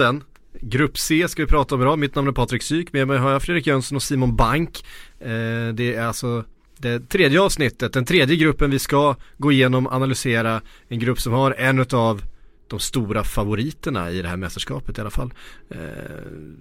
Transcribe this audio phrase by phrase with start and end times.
[0.00, 0.24] VM-podden.
[0.60, 1.98] Grupp C ska vi prata om idag.
[1.98, 2.92] Mitt namn är Patrik Syk.
[2.92, 4.84] Med mig har jag Fredrik Jönsson och Simon Bank.
[5.20, 5.28] Eh,
[5.74, 6.44] det är alltså
[6.76, 10.60] det tredje avsnittet, den tredje gruppen vi ska gå igenom och analysera.
[10.88, 12.22] En grupp som har en av
[12.68, 15.32] de stora favoriterna i det här mästerskapet i alla fall.
[15.70, 15.78] Eh,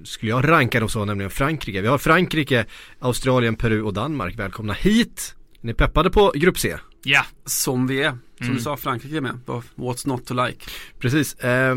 [0.03, 1.81] skulle jag ranka dem så, nämligen Frankrike.
[1.81, 2.65] Vi har Frankrike,
[2.99, 4.39] Australien, Peru och Danmark.
[4.39, 5.35] Välkomna hit!
[5.61, 6.77] Ni peppade på Grupp C?
[7.03, 8.09] Ja, som vi är.
[8.09, 8.55] Som mm.
[8.55, 9.39] du sa, Frankrike är med.
[9.75, 10.65] What's not to like?
[10.99, 11.33] Precis.
[11.33, 11.75] Eh,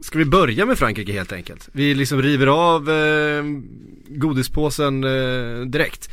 [0.00, 1.68] ska vi börja med Frankrike helt enkelt?
[1.72, 3.44] Vi liksom river av eh,
[4.08, 6.10] godispåsen eh, direkt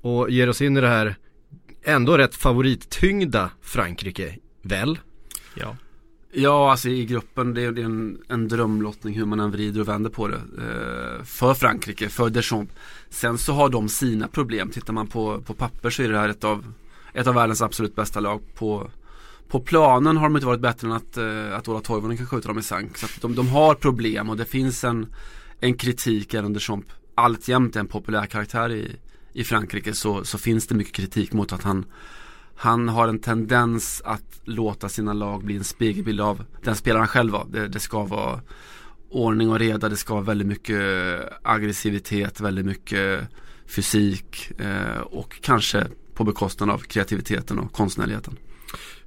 [0.00, 1.16] och ger oss in i det här
[1.84, 4.98] ändå rätt favorittyngda Frankrike, väl?
[5.54, 5.76] Ja.
[6.38, 10.10] Ja, alltså i gruppen, det är, en, en drömlottning hur man än vrider och vänder
[10.10, 10.36] på det.
[10.36, 12.72] Eh, för Frankrike, för Deschamps.
[13.08, 14.70] Sen så har de sina problem.
[14.70, 16.72] Tittar man på, på papper så är det här ett av,
[17.12, 18.40] ett av världens absolut bästa lag.
[18.54, 18.90] På,
[19.48, 22.48] på planen har de inte varit bättre än att, eh, att Ola Toivonen kan skjuta
[22.48, 22.98] dem i sank.
[22.98, 25.06] Så de, de har problem och det finns en,
[25.60, 28.96] en kritik även om Deschamps alltjämt är en populär karaktär i,
[29.32, 31.86] i Frankrike så, så finns det mycket kritik mot att han
[32.56, 37.08] han har en tendens att låta sina lag bli en spegelbild av den spelaren han
[37.08, 37.46] själv var.
[37.50, 38.40] Det, det ska vara
[39.10, 43.20] ordning och reda, det ska vara väldigt mycket eh, aggressivitet, väldigt mycket
[43.66, 48.36] fysik eh, och kanske på bekostnad av kreativiteten och konstnärligheten.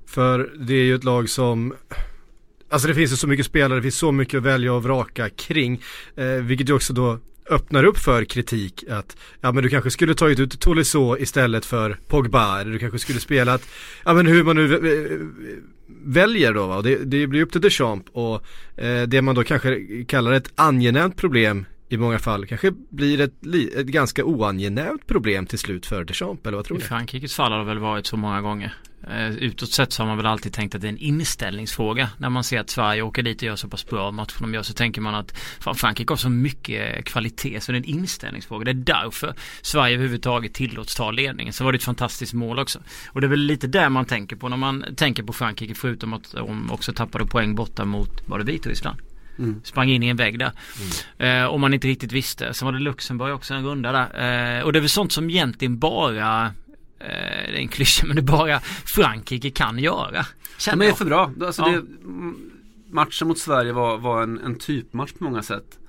[0.09, 1.73] För det är ju ett lag som
[2.71, 5.29] Alltså det finns ju så mycket spelare, det finns så mycket att välja och vraka
[5.29, 5.81] kring.
[6.15, 7.19] Eh, vilket ju också då
[7.49, 11.97] öppnar upp för kritik att ja men du kanske skulle tagit ut Tolisso istället för
[12.07, 13.69] Pogba eller du kanske skulle spelat
[14.05, 15.17] ja men hur man nu eh,
[16.03, 18.43] väljer då va och det, det blir upp till Deschamps och
[18.83, 23.33] eh, det man då kanske kallar ett angenämt problem i många fall kanske blir ett,
[23.75, 26.83] ett ganska oangenämt problem till slut för Deschamps eller vad tror du?
[26.83, 28.73] I Frankrikes fall har det väl varit så många gånger.
[29.07, 32.09] Eh, utåt sett så har man väl alltid tänkt att det är en inställningsfråga.
[32.17, 34.55] När man ser att Sverige åker dit och gör så pass bra match som de
[34.55, 37.85] gör så tänker man att fan, Frankrike har så mycket kvalitet så det är en
[37.85, 38.65] inställningsfråga.
[38.65, 41.53] Det är därför Sverige överhuvudtaget tillåts ta ledningen.
[41.53, 42.79] Så var det ett fantastiskt mål också.
[43.07, 46.13] Och det är väl lite där man tänker på när man tänker på Frankrike förutom
[46.13, 48.99] att de också tappade poäng borta mot, var det Vitryssland?
[49.39, 49.61] Mm.
[49.63, 50.51] Sprang in i en vägg där.
[51.17, 51.43] Mm.
[51.43, 52.53] Eh, om man inte riktigt visste.
[52.53, 54.57] Sen var det Luxemburg också en runda där.
[54.57, 56.45] Eh, och det är väl sånt som egentligen bara
[56.99, 60.25] eh, det är en klyscha men det bara Frankrike kan göra.
[60.65, 61.31] De är för bra.
[61.41, 61.69] Alltså ja.
[61.69, 61.83] det,
[62.91, 65.79] matchen mot Sverige var, var en, en typmatch på många sätt.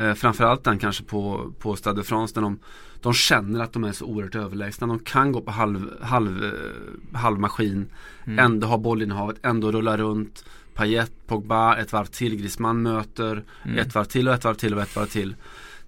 [0.00, 2.58] Eh, framförallt den kanske på, på Stade de France där de,
[3.00, 4.86] de känner att de är så oerhört överlägsna.
[4.86, 7.86] De kan gå på halv, halv, eh, halv maskin,
[8.24, 8.38] mm.
[8.38, 10.44] ändå ha bollinnehavet, ändå rulla runt.
[10.74, 13.78] Payet, Pogba, ett varv till, Griezmann möter, mm.
[13.78, 15.36] ett varv till och ett varv till och ett varv till.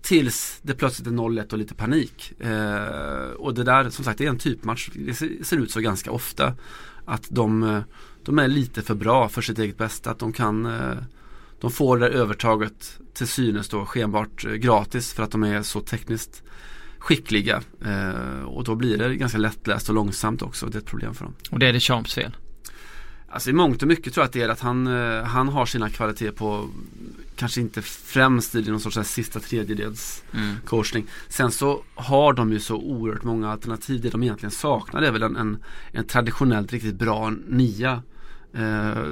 [0.02, 2.32] Tills det plötsligt är 0-1 och lite panik.
[2.40, 4.90] Eh, och det där, som sagt, det är en typmatch.
[4.94, 5.14] Det
[5.44, 6.54] ser ut så ganska ofta.
[7.04, 7.80] Att de, eh,
[8.24, 10.10] de är lite för bra för sitt eget bästa.
[10.10, 10.96] Att de kan eh,
[11.60, 15.80] De får det övertaget till synes då skenbart eh, gratis för att de är så
[15.80, 16.42] tekniskt
[16.98, 17.62] skickliga.
[17.84, 20.66] Eh, och då blir det ganska lättläst och långsamt också.
[20.66, 21.34] Det är ett problem för dem.
[21.50, 22.36] Och det är det Champs fel?
[23.34, 25.66] Alltså i mångt och mycket tror jag att det är att han, eh, han har
[25.66, 26.68] sina kvaliteter på
[27.36, 30.56] Kanske inte främst i någon sorts sista tredjedels mm.
[30.64, 31.06] coachning.
[31.28, 34.00] Sen så har de ju så oerhört många alternativ.
[34.00, 35.58] Det de egentligen saknar det är väl en, en,
[35.92, 38.02] en traditionellt riktigt bra nia.
[38.52, 39.02] Eh,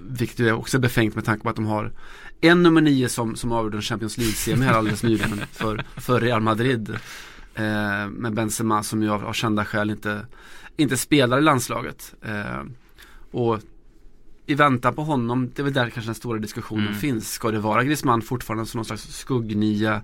[0.00, 1.92] vilket är också befängt med tanke på att de har
[2.40, 6.40] en nummer nio som, som avgjorde en Champions League-semi här alldeles nyligen för, för Real
[6.40, 6.90] Madrid.
[7.54, 10.26] Eh, med Benzema som ju av, av kända skäl inte,
[10.76, 12.14] inte spelar i landslaget.
[12.22, 12.62] Eh,
[13.30, 13.60] och
[14.50, 16.98] i väntan på honom, det är väl där kanske den stora diskussionen mm.
[16.98, 17.32] finns.
[17.32, 20.02] Ska det vara Griezmann fortfarande som någon slags skuggnia?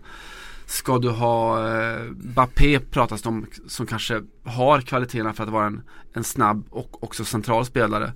[0.67, 5.67] Ska du ha eh, Bappé pratas det om som kanske har kvaliteterna för att vara
[5.67, 5.83] en,
[6.13, 8.13] en snabb och också central spelare.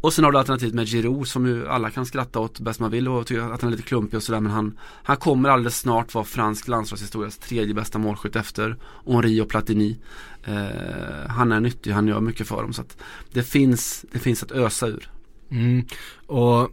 [0.00, 2.90] Och sen har du alternativet med Giroud som ju alla kan skratta åt bäst man
[2.90, 5.78] vill och tycka att han är lite klumpig och sådär men han Han kommer alldeles
[5.78, 8.76] snart vara fransk landslagshistorias tredje bästa målskytt efter
[9.06, 9.98] Henri och Platini
[10.44, 12.96] eh, Han är nyttig, han gör mycket för dem så att
[13.32, 15.10] Det finns, det finns att ösa ur
[15.50, 15.84] mm.
[16.26, 16.70] Och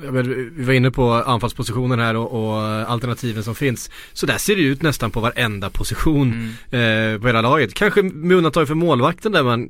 [0.00, 3.90] vi var inne på anfallspositionen här och, och, alternativen som finns.
[4.12, 7.14] Så där ser det ut nästan på varenda position mm.
[7.14, 7.74] eh, på hela laget.
[7.74, 9.68] Kanske med undantag för målvakten där man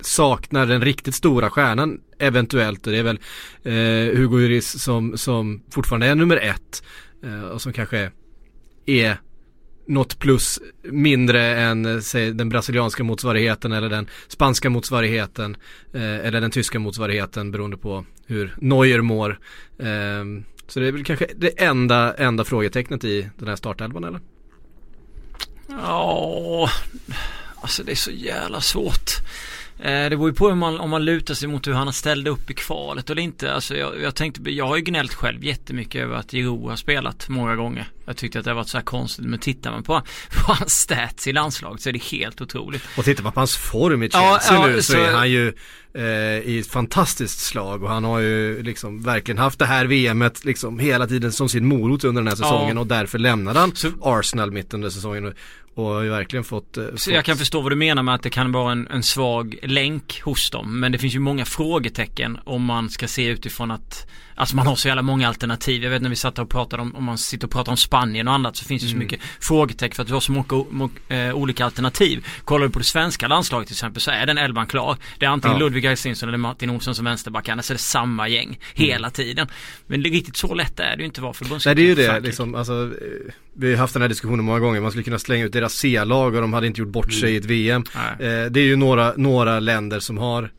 [0.00, 3.20] saknar den riktigt stora stjärnan eventuellt och det är väl
[3.62, 6.82] eh, Hugo Lloris som, som fortfarande är nummer ett
[7.24, 8.10] eh, och som kanske
[8.86, 9.20] är
[9.86, 15.56] något plus mindre än eh, säg, den brasilianska motsvarigheten eller den spanska motsvarigheten
[15.92, 19.38] eh, eller den tyska motsvarigheten beroende på hur Neuer mår.
[19.78, 20.24] Eh,
[20.68, 24.20] så det är väl kanske det enda, enda frågetecknet i den här startelvan eller?
[25.68, 26.70] Ja,
[27.60, 29.10] alltså det är så jävla svårt.
[29.78, 32.30] Eh, det beror ju på om man, om man lutar sig mot hur han ställde
[32.30, 33.52] upp i kvalet eller inte.
[33.52, 37.28] Alltså jag, jag tänkte, jag har ju gnällt själv jättemycket över att Jiro har spelat
[37.28, 37.88] många gånger.
[38.06, 39.24] Jag tyckte att det har varit så här konstigt.
[39.24, 40.02] Men tittar man på,
[40.46, 42.82] på hans stats i landslaget så är det helt otroligt.
[42.96, 45.30] Och tittar man på hans form i Chelsea ja, ja, nu så, så, är han
[45.30, 45.52] ju
[45.94, 46.04] eh,
[46.48, 50.78] i ett fantastiskt slag och han har ju liksom verkligen haft det här VMet liksom
[50.78, 52.80] hela tiden som sin morot under den här säsongen ja.
[52.80, 55.34] och därför lämnade han så, Arsenal mitt under säsongen.
[55.76, 58.22] Och har ju verkligen fått, eh, Så jag kan förstå vad du menar med att
[58.22, 60.80] det kan vara en, en svag länk hos dem.
[60.80, 64.06] Men det finns ju många frågetecken om man ska se utifrån att
[64.38, 65.82] Alltså man har så jävla många alternativ.
[65.82, 68.28] Jag vet när vi satt och pratade om, om man sitter och pratar om Spanien
[68.28, 69.04] och annat så finns det så mm.
[69.04, 72.26] mycket frågetecken för att vi har så många må, äh, olika alternativ.
[72.44, 74.96] Kollar du på det svenska landslaget till exempel så är den elvan klar.
[75.18, 75.64] Det är antingen ja.
[75.64, 77.48] Ludvig Austinsson eller Martin Olsson som vänsterback.
[77.48, 78.58] Annars är det samma gäng mm.
[78.74, 79.48] hela tiden.
[79.86, 81.84] Men det, riktigt så lätt är det ju inte att vara förbundskapten.
[81.84, 84.58] Nej det är ju det liksom, alltså, eh, Vi har haft den här diskussionen många
[84.58, 84.80] gånger.
[84.80, 87.36] Man skulle kunna slänga ut deras C-lag och de hade inte gjort bort sig i
[87.36, 87.84] ett VM.
[87.94, 88.18] Eh,
[88.50, 90.50] det är ju några, några länder som har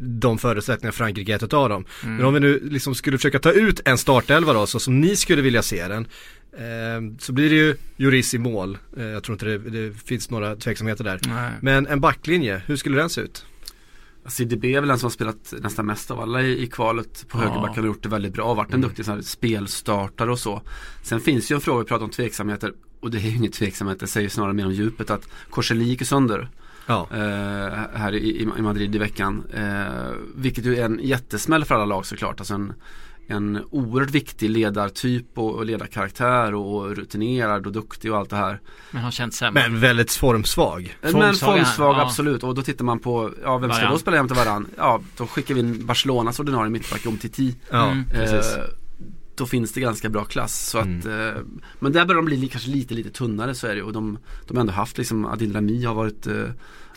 [0.00, 1.84] de förutsättningar Frankrike är ett av dem.
[2.02, 2.16] Mm.
[2.16, 5.16] Men om vi nu liksom skulle försöka ta ut en startelva då, så som ni
[5.16, 6.06] skulle vilja se den.
[6.52, 8.78] Eh, så blir det ju Juris i mål.
[8.96, 11.20] Eh, jag tror inte det, det, finns några tveksamheter där.
[11.28, 11.52] Nej.
[11.60, 13.44] Men en backlinje, hur skulle den se ut?
[14.28, 17.38] CDB är väl den som har spelat nästan mest av alla i, i kvalet på
[17.38, 17.42] ja.
[17.42, 18.54] högerbacken och gjort det väldigt bra.
[18.54, 18.94] Varit en mm.
[18.94, 20.62] duktig spelstartare och så.
[21.02, 24.00] Sen finns ju en fråga, vi pratar om tveksamheter och det är ju inget tveksamhet,
[24.00, 26.48] det säger snarare mer om djupet att Korseli gick sönder
[26.86, 27.08] ja.
[27.12, 29.44] eh, här i, i, Madrid i veckan.
[29.54, 32.40] Eh, vilket ju är en jättesmäll för alla lag såklart.
[32.40, 32.72] Alltså en,
[33.26, 38.60] en oerhört viktig ledartyp och, och ledarkaraktär och rutinerad och duktig och allt det här.
[38.90, 39.62] Men har känt sämre.
[39.62, 40.96] Men väldigt formsvag.
[41.00, 42.02] formsvag Men formsvag ja.
[42.02, 43.92] absolut och då tittar man på, ja vem ska Varan.
[43.92, 44.66] då spela jämte varann?
[44.76, 47.56] Ja, då skickar vi in Barcelonas ordinarie mittback om Titi.
[47.70, 48.04] Ja, mm.
[48.12, 48.40] eh,
[49.40, 50.68] då finns det ganska bra klass.
[50.68, 51.28] Så att, mm.
[51.28, 51.42] eh,
[51.78, 54.56] men där börjar de bli kanske lite, lite tunnare så är det och de, de
[54.56, 56.34] har ändå haft liksom Adil Rami har varit, eh,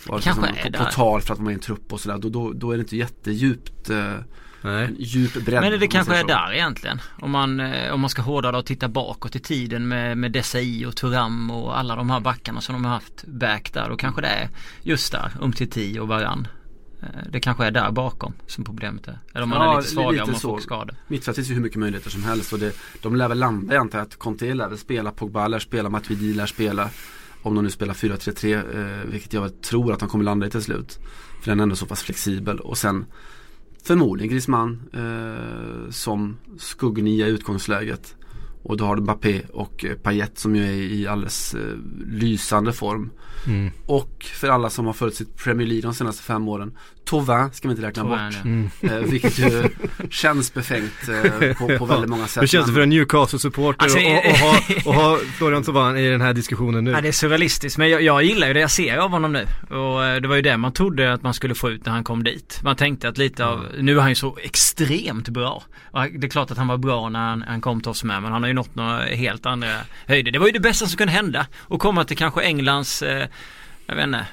[0.08, 2.18] varit liksom på, på, tal för att vara med i en trupp och sådär.
[2.18, 4.14] Då, då, då, är det inte jättedjupt eh,
[4.62, 4.90] Nej.
[5.00, 7.02] Djup bredd, Men det kanske är där egentligen.
[7.20, 10.86] Om man, eh, om man ska hårdra och titta bakåt i tiden med, med Desai
[10.86, 13.90] och Turam och alla de här backarna som de har haft back där.
[13.90, 14.50] Då kanske det är
[14.82, 16.48] just där, Umtiti och Varann.
[17.04, 19.20] Eh, det kanske är där bakom som problemet är.
[19.34, 20.96] Eller om man ja, är lite svagare om man får skador.
[21.08, 23.82] Mittfält finns ju hur mycket möjligheter som helst och det, de lär väl landa, jag
[23.82, 26.90] antar att Conte lär väl spela, Pogba lär spela, Matuidi lär spela.
[27.42, 30.62] Om de nu spelar 4-3-3, eh, vilket jag tror att de kommer landa i till
[30.62, 31.00] slut.
[31.42, 33.06] För den är ändå så pass flexibel och sen
[33.84, 38.16] förmodligen Griezmann eh, som skuggnia i utgångsläget.
[38.64, 41.78] Och då har du Mbappé och Payet som ju är i alldeles eh,
[42.08, 43.12] lysande form.
[43.48, 43.72] Mm.
[43.86, 47.68] Och för alla som har följt sitt Premier League de senaste fem åren Tovin ska
[47.68, 48.46] vi inte räkna Tovin, bort.
[48.46, 48.70] Mm.
[48.82, 49.64] Eh, vilket ju
[50.10, 52.44] känns befängt eh, på, på, väldigt många sätt.
[52.44, 56.10] Hur känns det för en Newcastle-supporter alltså, och, och, ha, och ha Florian Tovin i
[56.10, 56.92] den här diskussionen nu?
[56.92, 57.78] Ja, det är surrealistiskt.
[57.78, 59.48] Men jag, jag gillar ju det jag ser av honom nu.
[59.70, 62.04] Och eh, det var ju det man trodde att man skulle få ut när han
[62.04, 62.60] kom dit.
[62.64, 63.86] Man tänkte att lite av, mm.
[63.86, 65.64] nu är han ju så extremt bra.
[65.92, 68.22] Och det är klart att han var bra när han, han kom till oss med.
[68.22, 69.70] Men han har ju nått några helt andra
[70.08, 70.32] höjder.
[70.32, 71.48] Det var ju det bästa som kunde hända.
[71.60, 73.28] Och komma till kanske Englands eh,
[73.86, 74.26] jag vet inte.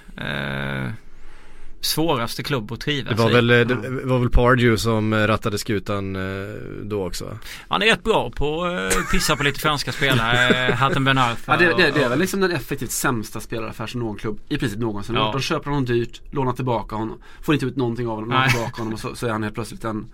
[1.80, 3.32] Eh, svåraste klubb att trivas det var i.
[3.32, 7.38] Väl, det var väl Pardew som eh, rattade skutan eh, då också?
[7.68, 10.72] Han är rätt bra på att eh, pissa på lite franska spelare.
[10.72, 14.16] Hatten Ben ja, det, det, det, är väl liksom den effektivt sämsta spelaraffär som någon
[14.16, 15.32] klubb i princip någonsin har ja.
[15.32, 18.82] De köper honom dyrt, lånar tillbaka honom, får inte ut någonting av honom, lånar tillbaka
[18.82, 20.06] honom och så, så är han helt plötsligt en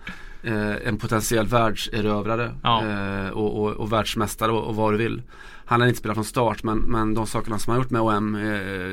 [0.83, 2.83] en potentiell världserövrare ja.
[3.31, 5.21] och, och, och världsmästare och, och vad du vill.
[5.65, 8.01] Han har inte spelat från start men, men de sakerna som han har gjort med
[8.01, 8.41] OM eh,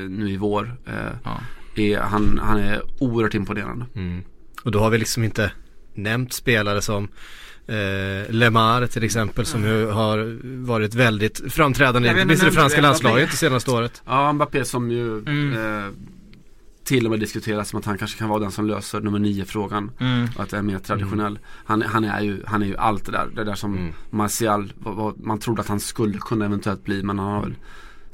[0.09, 1.37] nu i vår eh, ja.
[1.79, 3.85] Är, han, han är oerhört imponerande.
[3.95, 4.23] Mm.
[4.63, 5.51] Och då har vi liksom inte
[5.93, 7.07] nämnt spelare som
[7.67, 12.81] eh, Lemar till exempel som ju har varit väldigt framträdande, inte minst i det franska
[12.81, 14.01] landslaget det senaste året.
[14.05, 15.53] Ja, Mbappé som ju mm.
[15.53, 15.91] eh,
[16.83, 19.45] till och med diskuteras som att han kanske kan vara den som löser nummer nio
[19.45, 19.91] frågan.
[19.99, 20.27] Mm.
[20.35, 21.31] Och att det är mer traditionell.
[21.31, 21.41] Mm.
[21.65, 23.27] Han, han, är ju, han är ju allt det där.
[23.35, 23.93] Det där som mm.
[24.09, 27.55] Martial, vad, vad, man trodde att han skulle kunna eventuellt bli men han har väl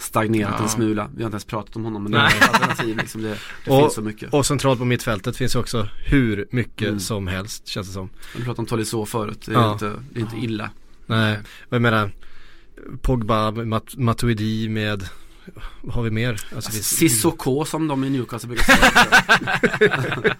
[0.01, 0.63] stagnerat ja.
[0.63, 1.09] en smula.
[1.15, 3.21] Vi har inte ens pratat om honom men det är ett alternativ liksom.
[3.21, 3.29] Det,
[3.65, 4.33] det och, finns så mycket.
[4.33, 6.99] Och centralt på mittfältet finns också hur mycket mm.
[6.99, 8.09] som helst känns det som.
[8.35, 9.43] Vi pratade om Tolisso förut.
[9.45, 9.73] Det är, ja.
[9.73, 10.69] inte, det är inte illa.
[11.05, 12.11] Nej, men jag menar
[13.01, 15.03] Pogba, Mat Matuidi med
[15.81, 16.41] vad har vi mer?
[16.55, 20.35] Alltså, Sissoko som de i Newcastle brukar säga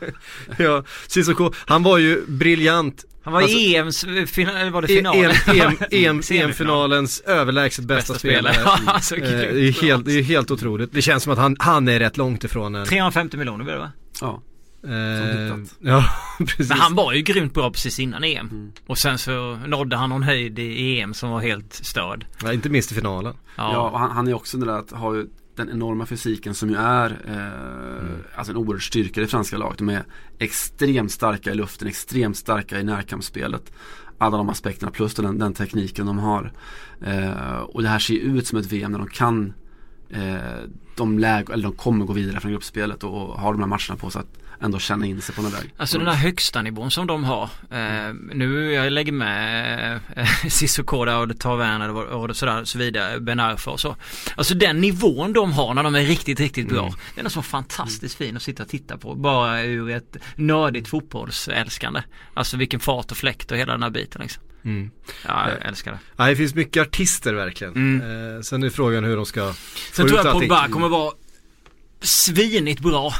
[0.65, 5.31] Ja, Sissoko, han var ju briljant han var alltså, EMs, final, var det finalen?
[5.47, 8.53] EM, EM, EM-finalens överlägset bästa, bästa spelare.
[8.53, 8.79] spelare.
[8.85, 10.93] alltså, det, är helt, det är helt otroligt.
[10.93, 13.79] Det känns som att han, han är rätt långt ifrån en 350 miljoner blir det
[13.79, 13.91] va?
[14.21, 14.41] Ja.
[14.83, 16.05] Eh, ja,
[16.37, 16.69] precis.
[16.69, 18.49] Men han var ju grymt bra precis innan EM.
[18.49, 18.71] Mm.
[18.87, 22.25] Och sen så nådde han någon höjd i EM som var helt störd.
[22.43, 23.35] Ja, inte minst i finalen.
[23.55, 25.13] Ja, ja han, han, är också den där att ha
[25.55, 28.23] den enorma fysiken som ju är eh, mm.
[28.35, 29.77] alltså en oerhörd styrka i det franska laget.
[29.77, 30.03] De är
[30.39, 33.71] extremt starka i luften, extremt starka i närkampsspelet.
[34.17, 36.51] Alla de aspekterna plus den, den tekniken de har.
[37.01, 39.53] Eh, och det här ser ut som ett VM när de kan
[40.09, 43.67] eh, de, läg, eller de kommer gå vidare från gruppspelet och, och har de här
[43.67, 45.73] matcherna på sig att ändå känna in sig på någon väg.
[45.77, 47.43] Alltså den här högsta nivån som de har.
[47.69, 53.39] Eh, nu jag lägger med eh, Sissoko och Taverner och, och sådär så vidare, Ben
[53.39, 53.95] Arfa och så.
[54.35, 56.83] Alltså den nivån de har när de är riktigt, riktigt bra.
[56.85, 56.99] Mm.
[57.15, 59.15] Den är så fantastiskt fin att sitta och titta på.
[59.15, 62.01] Bara ur ett nördigt fotbollsälskande.
[62.33, 64.43] Alltså vilken fart och fläkt och hela den här biten liksom.
[64.63, 64.91] Mm.
[65.27, 65.99] Ja, jag älskar det.
[66.17, 67.73] Ja, det finns mycket artister verkligen.
[67.73, 68.35] Mm.
[68.35, 69.53] Eh, sen är frågan hur de ska
[69.91, 71.13] Sen tror jag Pogba kommer vara
[72.01, 73.13] svinigt bra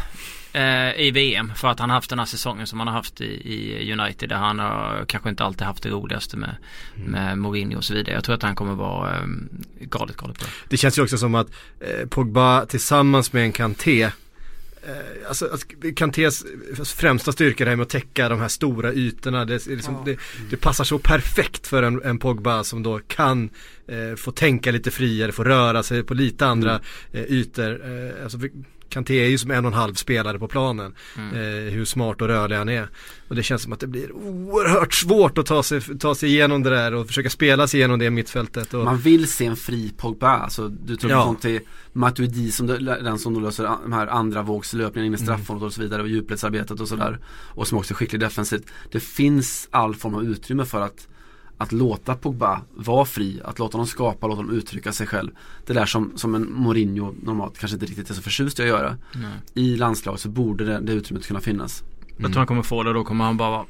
[0.54, 3.26] eh, i VM för att han haft den här säsongen som han har haft i,
[3.26, 6.56] i United där han har kanske inte alltid haft det roligaste med,
[6.96, 7.12] mm.
[7.12, 8.16] med Mourinho och så vidare.
[8.16, 9.26] Jag tror att han kommer vara eh,
[9.80, 10.48] galet, galet bra.
[10.70, 11.48] Det känns ju också som att
[11.80, 14.12] eh, Pogba tillsammans med en Kanté
[14.84, 16.46] Eh, alltså, alltså Kantés
[16.96, 19.46] främsta styrka är med att täcka de här stora ytorna.
[19.46, 20.02] Det, liksom, ja.
[20.06, 20.18] det,
[20.50, 23.50] det passar så perfekt för en, en Pogba som då kan
[23.88, 26.82] eh, få tänka lite friare, få röra sig på lite andra mm.
[27.12, 27.82] eh, ytor.
[27.86, 28.38] Eh, alltså,
[28.92, 30.94] Kanté är ju som en och en halv spelare på planen.
[31.18, 31.36] Mm.
[31.36, 32.90] Eh, hur smart och rörlig han är.
[33.28, 36.64] Och det känns som att det blir oerhört svårt att ta sig, ta sig igenom
[36.64, 38.74] det där och försöka spela sig igenom det mittfältet.
[38.74, 38.86] Och...
[38.86, 40.30] Man vill se en fri Pogba.
[40.30, 41.36] Alltså, du tror ja.
[41.42, 41.60] till
[41.94, 45.26] Matuidi som den som då löser de här andra vågslöpningarna in i mm.
[45.26, 47.20] straffområdet och så vidare och djupledsarbetet och sådär.
[47.28, 48.66] Och som också är skicklig defensivt.
[48.92, 51.08] Det finns all form av utrymme för att
[51.62, 55.32] att låta Pogba vara fri, att låta honom skapa, låta honom uttrycka sig själv.
[55.66, 58.68] Det där som, som en Mourinho normalt kanske inte riktigt är så förtjust i att
[58.68, 58.98] göra.
[59.16, 59.32] Nej.
[59.54, 61.82] I landslaget så borde det, det utrymmet kunna finnas.
[61.82, 62.16] Mm.
[62.18, 63.66] Jag tror han kommer få det då kommer han bara vara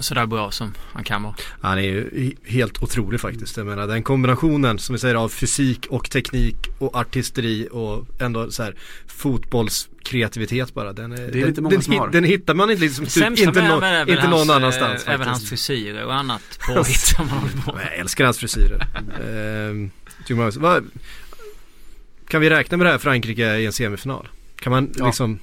[0.00, 1.34] sådär bra som han kan vara.
[1.60, 3.56] Han är ju helt otrolig faktiskt.
[3.56, 8.50] Jag menar den kombinationen som vi säger av fysik och teknik och artisteri och ändå
[8.50, 8.74] så här
[9.06, 10.92] fotbollskreativitet bara.
[10.92, 12.08] Den, är, det är den, många den, som har.
[12.08, 14.90] den hittar man inte liksom, typ, inte, no, inte hans, någon annanstans.
[14.90, 15.08] Faktiskt.
[15.08, 17.80] Även hans frisyrer och annat påhitt som man på.
[17.80, 18.86] Jag älskar hans frisyrer.
[19.22, 19.90] ehm,
[22.28, 24.28] kan vi räkna med det här Frankrike i en semifinal?
[24.56, 25.06] Kan man ja.
[25.06, 25.38] liksom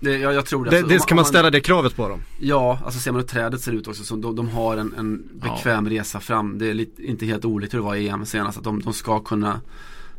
[0.00, 0.70] det, ja, jag tror det.
[0.70, 2.22] det, alltså, det ska man, ställa det kravet på dem?
[2.38, 5.28] Ja, alltså ser man hur trädet ser ut också så de, de har en, en
[5.32, 6.00] bekväm ja.
[6.00, 6.58] resa fram.
[6.58, 8.58] Det är lite, inte helt olikt hur det var i EM senast.
[8.58, 9.60] Att de, de ska kunna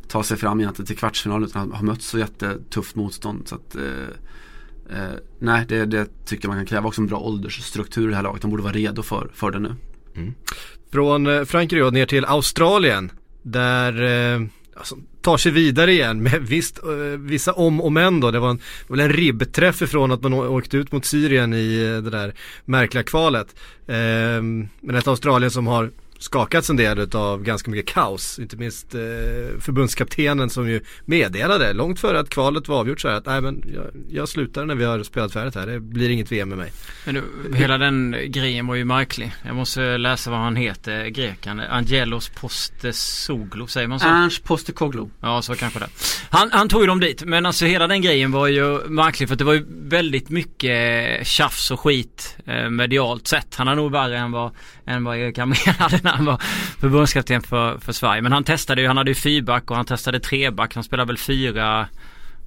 [0.08, 3.48] ta sig fram egentligen till kvartsfinal utan att ha mött så jättetufft motstånd.
[3.48, 6.88] Så att, eh, eh, nej, det, det tycker man kan kräva.
[6.88, 8.42] Också en bra åldersstruktur i det här laget.
[8.42, 9.74] De borde vara redo för, för det nu.
[10.16, 10.34] Mm.
[10.92, 13.12] Från eh, Frankrike ner till Australien.
[13.42, 14.40] Där eh,
[14.80, 18.30] alltså, tar sig vidare igen med visst, uh, vissa om och men då.
[18.30, 22.02] Det var, en, väl en ribbträff ifrån att man åkte ut mot Syrien i eh,
[22.02, 22.34] det där
[22.64, 23.54] märkliga kvalet.
[23.88, 23.94] Uh,
[24.80, 28.38] men ett Australien som har skakats en del av ganska mycket kaos.
[28.38, 29.00] Inte minst eh,
[29.60, 33.62] förbundskaptenen som ju meddelade långt före att kvalet var avgjort så här att nej men
[33.74, 35.66] jag, jag slutar när vi har spelat färdigt här.
[35.66, 36.72] Det blir inget VM med mig.
[37.06, 37.22] Men du,
[37.56, 39.32] hela den grejen var ju märklig.
[39.46, 41.60] Jag måste läsa vad han heter, greken.
[41.60, 44.08] Angelos Postesoglu, säger man så?
[44.08, 45.06] Ernst Postekoglu.
[45.20, 45.88] Ja, så kanske det.
[46.30, 47.24] Han, han tog ju dem dit.
[47.24, 51.26] Men alltså hela den grejen var ju märklig för att det var ju väldigt mycket
[51.26, 53.54] tjafs och skit eh, medialt sett.
[53.54, 54.50] Han har nog värre än vad,
[54.90, 56.38] än vad Erik Hamrén hade när han var
[56.80, 58.22] förbundskapten för, för Sverige.
[58.22, 60.74] Men han testade ju, han hade ju fyrback och han testade treback.
[60.74, 61.88] Han spelade väl fyra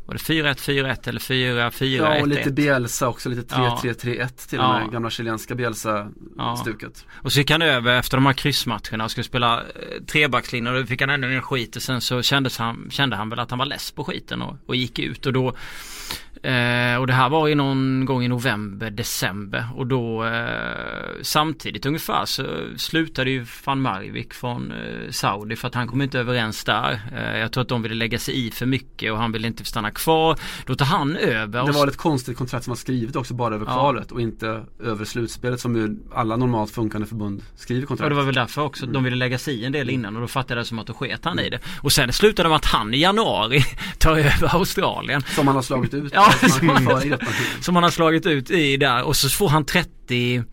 [0.06, 4.28] var det 4-1, 4-1 eller 4-4, Ja och lite Bielsa också, lite 3-3-3-1 ja.
[4.50, 7.06] till och med, gamla chilenska Bielsa-stuket.
[7.08, 7.20] Ja.
[7.22, 10.82] Och så gick han över efter de här kryssmatcherna och skulle spela eh, trebackslinjen och
[10.82, 13.50] då fick han ännu mer skit och sen så kändes han, kände han väl att
[13.50, 15.54] han var less på skiten och, och gick ut och då
[16.44, 21.86] Eh, och det här var ju någon gång i november, december och då eh, samtidigt
[21.86, 22.44] ungefär så
[22.78, 27.02] slutade ju van Marwik från eh, Saudi för att han kom inte överens där.
[27.16, 29.66] Eh, jag tror att de ville lägga sig i för mycket och han ville inte
[29.66, 30.40] stanna kvar.
[30.66, 31.66] Då tar han över.
[31.66, 34.16] Det var ett konstigt kontrakt som var skrivet också bara över kvalet ja.
[34.16, 38.04] och inte över slutspelet som ju alla normalt funkande förbund skriver kontrakt.
[38.06, 38.94] Och det var väl därför också mm.
[38.94, 40.88] de ville lägga sig i en del innan och då fattade jag det som att
[40.88, 41.60] då sket han i det.
[41.82, 43.64] Och sen slutade med att han i januari
[43.98, 45.22] tar över Australien.
[45.22, 46.14] Som han har slagit ut.
[46.14, 46.34] ja,
[47.62, 50.44] som han har slagit ut i där och så får han 30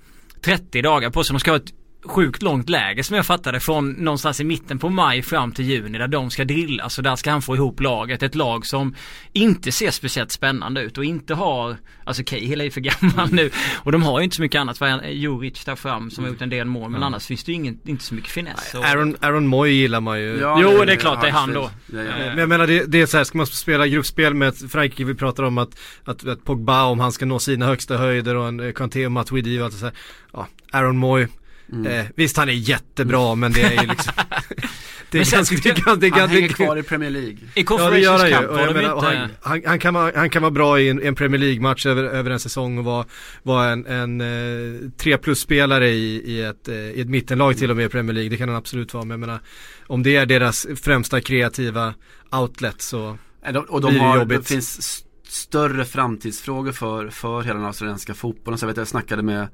[0.44, 1.34] 30 dagar på sig.
[1.34, 1.72] De ska ha ett
[2.04, 5.98] sjukt långt läge som jag fattade från någonstans i mitten på maj fram till juni
[5.98, 8.22] där de ska drillas och där ska han få ihop laget.
[8.22, 8.94] Ett lag som
[9.32, 13.50] inte ser speciellt spännande ut och inte har, alltså Cahill är ju för gammal nu
[13.76, 14.80] och de har ju inte så mycket annat.
[15.08, 17.02] Juric där fram som har gjort en del mål men mm.
[17.02, 18.74] annars finns det ju ingen, inte så mycket finess.
[18.74, 18.84] Och...
[18.84, 20.38] Aaron, Aaron Moy gillar man ju.
[20.40, 21.70] Ja, jo det är klart det är han då.
[21.86, 22.16] Ja, ja.
[22.16, 25.14] Men jag menar det, det är så här, ska man spela gruppspel med Frankrike, vi
[25.14, 28.72] pratar om att, att, att Pogba om han ska nå sina högsta höjder och en
[28.72, 29.94] Kanté och Matuidi och allt så här.
[30.32, 31.26] Ja, Aaron Moy
[31.72, 31.86] Mm.
[31.86, 34.12] Eh, visst han är jättebra men det är ju liksom
[35.10, 37.36] det är ganska, det det är Han hänger ganska, kvar i Premier League.
[37.54, 38.34] I Ja det gör Conference han ju.
[38.48, 40.88] Cup Och jag menar, och han, han, han, kan vara, han kan vara bra i
[40.88, 43.06] en, en Premier League-match över, över en säsong och vara,
[43.42, 47.76] vara en, en eh, tre plus-spelare i, i, ett, eh, i ett mittenlag till och
[47.76, 48.30] med i Premier League.
[48.30, 49.04] Det kan han absolut vara.
[49.04, 49.40] Men jag menar,
[49.86, 51.94] om det är deras främsta kreativa
[52.32, 53.18] outlet så
[53.52, 54.38] de- Och Blir de det har, jobbigt.
[54.38, 58.58] det finns st- större framtidsfrågor för, för hela den australiensiska fotbollen.
[58.58, 59.48] Så jag vet jag snackade med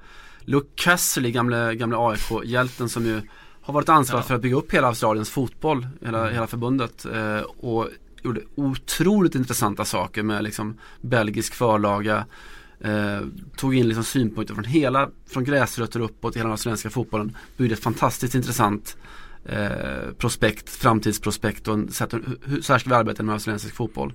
[0.46, 3.22] Luke Castley, gamle, gamle AIK-hjälten som ju
[3.60, 4.26] har varit ansvarig Ja.
[4.26, 7.04] för att bygga upp hela Australiens fotboll, hela, hela förbundet.
[7.04, 7.88] Eh, och
[8.22, 12.26] gjorde otroligt intressanta saker med liksom belgisk förlaga.
[12.80, 13.20] Eh,
[13.56, 17.36] tog in liksom synpunkter från hela, från gräsrötter uppåt i hela den australiensiska fotbollen.
[17.56, 18.96] Byggde ett fantastiskt intressant
[19.44, 23.74] eh, prospekt, framtidsprospekt och en sätt, hur, hur, så här ska vi arbeta med australiensisk
[23.74, 24.12] fotboll.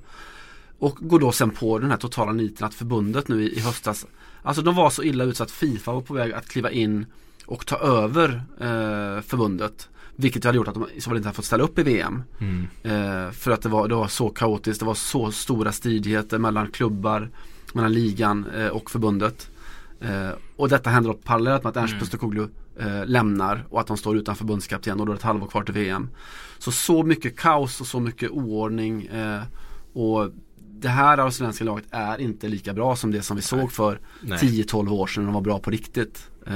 [0.79, 4.05] Och går då sen på den här totala niten att förbundet nu i, i höstas
[4.43, 7.05] Alltså de var så illa ut så att Fifa var på väg att kliva in
[7.45, 9.89] och ta över eh, förbundet.
[10.15, 12.23] Vilket hade gjort att de i så fall inte hade fått ställa upp i VM.
[12.83, 16.67] Eh, för att det var, det var så kaotiskt, det var så stora stridigheter mellan
[16.67, 17.29] klubbar,
[17.73, 19.49] mellan ligan eh, och förbundet.
[19.99, 21.99] Eh, och detta händer då parallellt med att Ernst Mm.
[21.99, 22.47] Postecoglou
[22.79, 25.63] eh, lämnar och att de står utan förbundskapten och då är det ett halvår kvar
[25.63, 26.09] till VM.
[26.57, 29.41] Så så mycket kaos och så mycket oordning eh,
[29.93, 30.31] och
[30.81, 34.37] det här australienska laget är inte lika bra som det som vi såg för nej.
[34.37, 36.29] 10-12 år sedan när de var bra på riktigt.
[36.47, 36.53] Eh,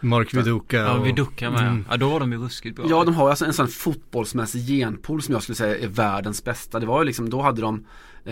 [0.00, 1.62] Mark Viduka Ja, och, vi duckar med.
[1.62, 1.84] Mm.
[1.90, 2.86] Ja, då var de ju ruskigt bra.
[2.88, 6.80] Ja de har alltså en sån fotbollsmässig genpool som jag skulle säga är världens bästa.
[6.80, 7.84] Det var ju liksom, då hade de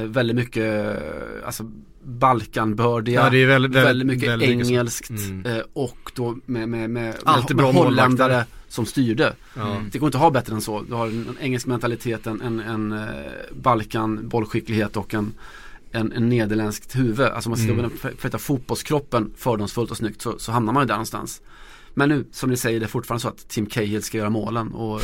[0.02, 1.70] väldigt mycket eh, alltså
[2.04, 5.46] Balkanbördiga, Ja, det är väldigt, väldigt, väldigt mycket väldigt engelskt Mm.
[5.46, 8.54] eh, och då med, med, med, Alltid med, med holländare målvakter.
[8.68, 9.32] som styrde.
[9.56, 9.70] Ja.
[9.76, 9.88] Mm.
[9.92, 10.82] Det går inte att ha bättre än så.
[10.82, 13.08] Du har en, en engelsk mentalitet, en, en, en eh,
[13.62, 15.32] Balkan bollskicklighet och en
[15.92, 17.82] en, en nederländskt huvud, alltså man sitter Mm.
[17.82, 21.42] med den perfekta fotbollskroppen fördomsfullt och snyggt så, så hamnar man ju där någonstans.
[21.94, 24.72] Men nu, som ni säger, det är fortfarande så att Tim Cahill ska göra målen
[24.72, 25.00] och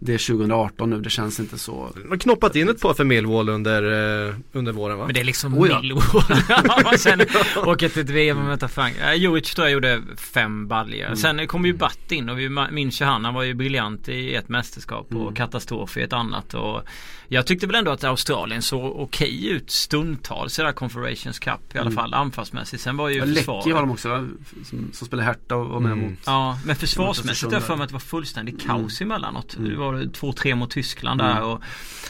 [0.00, 3.04] det, är 2018 nu, det känns inte så De har knoppat in ett par för
[3.04, 3.82] Millwall under,
[4.28, 5.04] eh, under våren va?
[5.04, 5.80] Men det är liksom Oh ja.
[5.80, 6.98] Millwall.
[6.98, 7.20] Sen
[7.56, 8.96] åka till ett VM och möta Frank.
[9.00, 11.04] Äh, Jovic tror jag gjorde fem baljor.
[11.04, 11.16] Mm.
[11.16, 13.24] Sen kom ju Batt in och vi minns ju han.
[13.24, 15.34] Han var ju briljant i ett mästerskap och Mm.
[15.34, 16.54] katastrof i ett annat.
[16.54, 16.82] Och
[17.28, 21.74] jag tyckte väl ändå att Australien såg okej ut stundtals i det här Confederations Cup.
[21.74, 21.94] I alla Mm.
[21.96, 22.82] fall anfallsmässigt.
[22.82, 23.74] Sen var ju försvaret.
[23.74, 24.26] har de också
[24.64, 26.10] som, som spelar Hertha och var med Mm.
[26.10, 29.56] mot Ja, men försvarsmässigt har jag för mig att det var fullständigt kaos emellanåt.
[29.56, 29.70] Mm.
[29.70, 31.34] Det var två, tre mot Tyskland Mm.
[31.36, 31.60] där och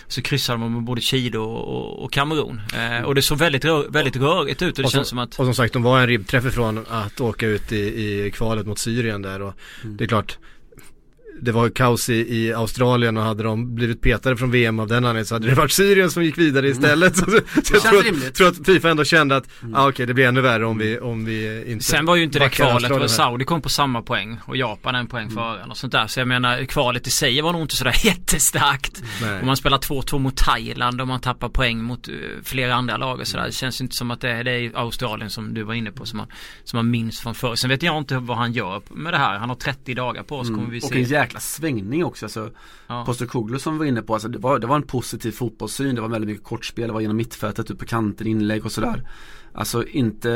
[0.09, 2.61] så kryssade de med både Chile och, och, Kamerun.
[2.77, 5.19] Eh, och det såg väldigt, rör, väldigt rörigt ut och det Och så- känns som
[5.19, 7.77] att Och som sagt, de var en ribbträff ifrån att åka ut i,
[8.27, 9.53] i kvalet mot Syrien där och
[9.85, 9.97] Mm.
[9.97, 10.39] det är klart
[11.43, 14.97] det var kaos i, i Australien och hade de blivit petade från VM av den
[14.97, 17.17] anledningen så hade det varit Syrien som gick vidare istället.
[17.17, 19.75] Så, så jag tror att, tror att Fifa ändå kände att, Mm.
[19.75, 22.39] ah, okej det blir ännu värre om vi, om vi inte Sen var ju inte
[22.39, 23.07] det kvalet, det var.
[23.07, 25.35] Saudi kom på samma poäng och Japan en poäng Mm.
[25.37, 26.07] före och sånt där.
[26.07, 29.03] Så jag menar kvalet i sig var nog inte sådär jättestarkt.
[29.23, 29.41] Nej.
[29.41, 33.21] Om man spelar 2-2 mot Thailand och man tappar poäng mot eh, flera andra lag
[33.21, 33.47] och sådär.
[33.47, 36.07] Det känns inte som att det är, det är Australien som du var inne på
[36.07, 36.27] som man,
[36.65, 37.55] som man minns från förr.
[37.55, 39.39] Sen vet jag inte vad han gör med det här.
[39.39, 40.89] Han har 30 dagar på oss kommer vi Mm.
[40.91, 41.15] Och en se.
[41.29, 42.27] Jäkla svängning också.
[42.27, 42.51] Alltså,
[42.87, 43.05] Ja.
[43.07, 45.95] Postecoglou som var inne på, alltså, det, var, det var en positiv fotbollssyn.
[45.95, 49.09] Det var väldigt mycket kortspel, det var genom mittfältet, ut på kanten, inlägg och sådär.
[49.53, 50.31] Alltså inte,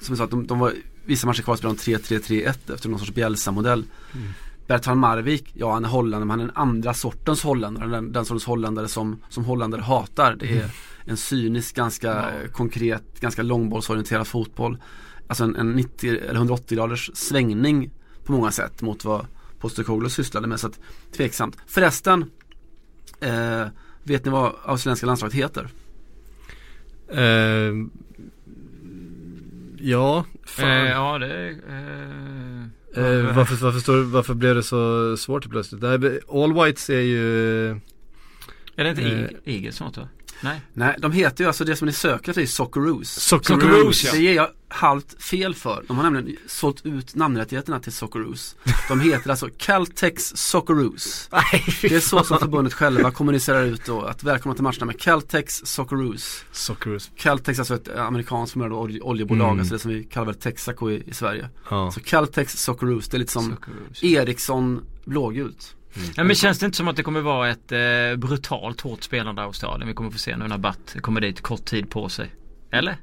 [0.00, 0.72] som jag sa, de, de var,
[1.04, 3.84] vissa matcher kvar spelade de 3-3-3-1 efter någon sorts Bielsa-modell.
[4.14, 4.28] Mm.
[4.66, 7.88] Bertrand Marvik, ja han är holländare men han är en andra sortens holländare.
[7.88, 10.36] Den, den sortens holländare som, som holländare hatar.
[10.40, 10.70] Det är Mm.
[11.04, 12.48] en cynisk, ganska Ja.
[12.52, 14.78] konkret, ganska långbollsorienterad fotboll.
[15.28, 17.90] Alltså en, en 90 eller 180 graders svängning
[18.24, 19.26] på många sätt mot vad
[19.58, 20.60] Postecoglou sysslade med.
[20.60, 20.80] Så att,
[21.16, 21.56] tveksamt.
[21.66, 22.30] Förresten,
[23.20, 23.66] eh,
[24.02, 25.68] vet ni vad australienska landslaget heter?
[27.08, 27.74] Eh,
[29.78, 30.70] ja, fan.
[30.70, 31.50] Eh, ja det är...
[31.50, 32.46] Eh,
[32.96, 35.84] Eh, varför, varför, står, varför blev det så svårt plötsligt?
[36.28, 37.68] All Whites är ju
[38.76, 40.08] Är det inte eh, Eagles Eagles något va?
[40.40, 40.60] Nej.
[40.72, 43.10] Nej, de heter ju alltså det som ni söker efter är Socceroos.
[43.10, 44.12] Socceroos ja.
[44.12, 45.84] Det ger jag halvt fel för.
[45.88, 48.56] De har nämligen sålt ut namnrättigheterna till Socceroos.
[48.88, 51.28] De heter alltså Caltex Socceroos.
[51.80, 55.62] Det är så som förbundet själva kommunicerar ut då att välkomna till matcherna med Caltex
[55.64, 56.44] Socceroos.
[56.52, 57.10] Socceroos.
[57.16, 59.58] Caltex är alltså ett amerikanskt förmödande olje, oljebolag, Mm.
[59.58, 61.48] alltså det som vi kallar väl Texaco i, i Sverige.
[61.70, 61.90] Ja.
[61.90, 64.02] Så Caltex Socceroos, det är lite som Socceroos.
[64.04, 65.75] Ericsson blågult.
[66.16, 67.78] Ja, men känns det inte som att det kommer vara ett eh,
[68.16, 69.88] brutalt hårt spelande Australien?
[69.88, 72.30] Vi kommer få se nu när Batt kommer dit kort tid på sig.
[72.70, 72.96] Eller?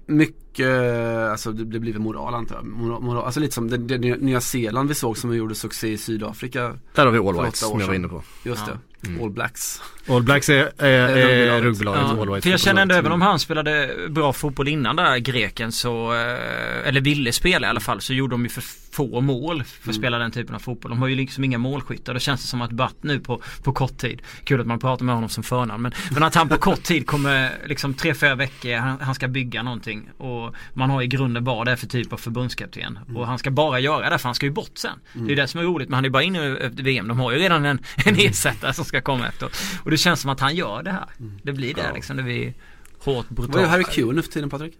[0.53, 2.65] Mycket, alltså det det blir väl moral antar jag.
[2.65, 5.97] Moral, moral, alltså lite som det, det Nya Zeeland vi såg som gjorde succé i
[5.97, 6.73] Sydafrika.
[6.95, 8.23] Där har vi All Whites som jag var inne på.
[8.43, 8.73] Just Ja.
[8.73, 9.23] det, Mm.
[9.23, 9.81] All Blacks.
[10.07, 11.63] All Blacks är, är, är Rugbybolaget.
[11.63, 14.95] rugbybolaget, All Ja, Whites för jag känner ändå även om han spelade bra fotboll innan
[14.95, 18.63] där greken så, eh, eller ville spela i alla fall, så gjorde de ju för
[18.93, 20.01] få mål för att mm.
[20.01, 20.91] spela den typen av fotboll.
[20.91, 22.13] De har ju liksom inga målskyttar.
[22.13, 25.05] Det känns det som att Batt nu på, på kort tid, kul att man pratar
[25.05, 28.35] med honom som förnamn, men, men att han på kort tid kommer liksom tre, fyra
[28.35, 30.42] veckor, han, han, ska bygga någonting och
[30.73, 32.99] man har i grunden vad det är för typ av förbundskapten.
[33.07, 33.17] Mm.
[33.17, 34.99] Och han ska bara göra det för han ska ju bort sen.
[35.15, 35.27] Mm.
[35.27, 37.07] Det är det som är roligt men han är bara inne efter VM.
[37.07, 38.27] De har ju redan en, en mm.
[38.29, 39.49] ersättare som ska komma efter.
[39.83, 41.07] Och det känns som att han gör det här.
[41.19, 41.39] Mm.
[41.43, 41.93] Det blir det ja.
[41.93, 42.17] liksom.
[42.17, 42.53] Det blir
[42.99, 43.55] hårt brutalt.
[43.55, 44.73] Vad är Harry Q nu för tiden Patrik?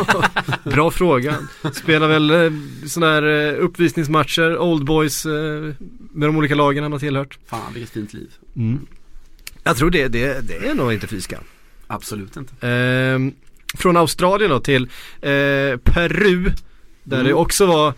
[0.64, 1.36] Bra fråga.
[1.72, 2.50] Spelar väl eh,
[2.86, 5.32] sådana här eh, uppvisningsmatcher, Old Boys eh,
[6.12, 7.38] med de olika lagen han har tillhört.
[7.46, 8.30] Fan vilket fint liv.
[8.56, 8.86] Mm.
[9.62, 11.20] Jag tror det, det, det är nog inte fy
[11.86, 12.68] Absolut inte.
[12.68, 13.18] Eh,
[13.78, 14.82] från Australien då till
[15.20, 16.52] eh, Peru.
[17.04, 17.26] Där mm.
[17.26, 17.94] det också var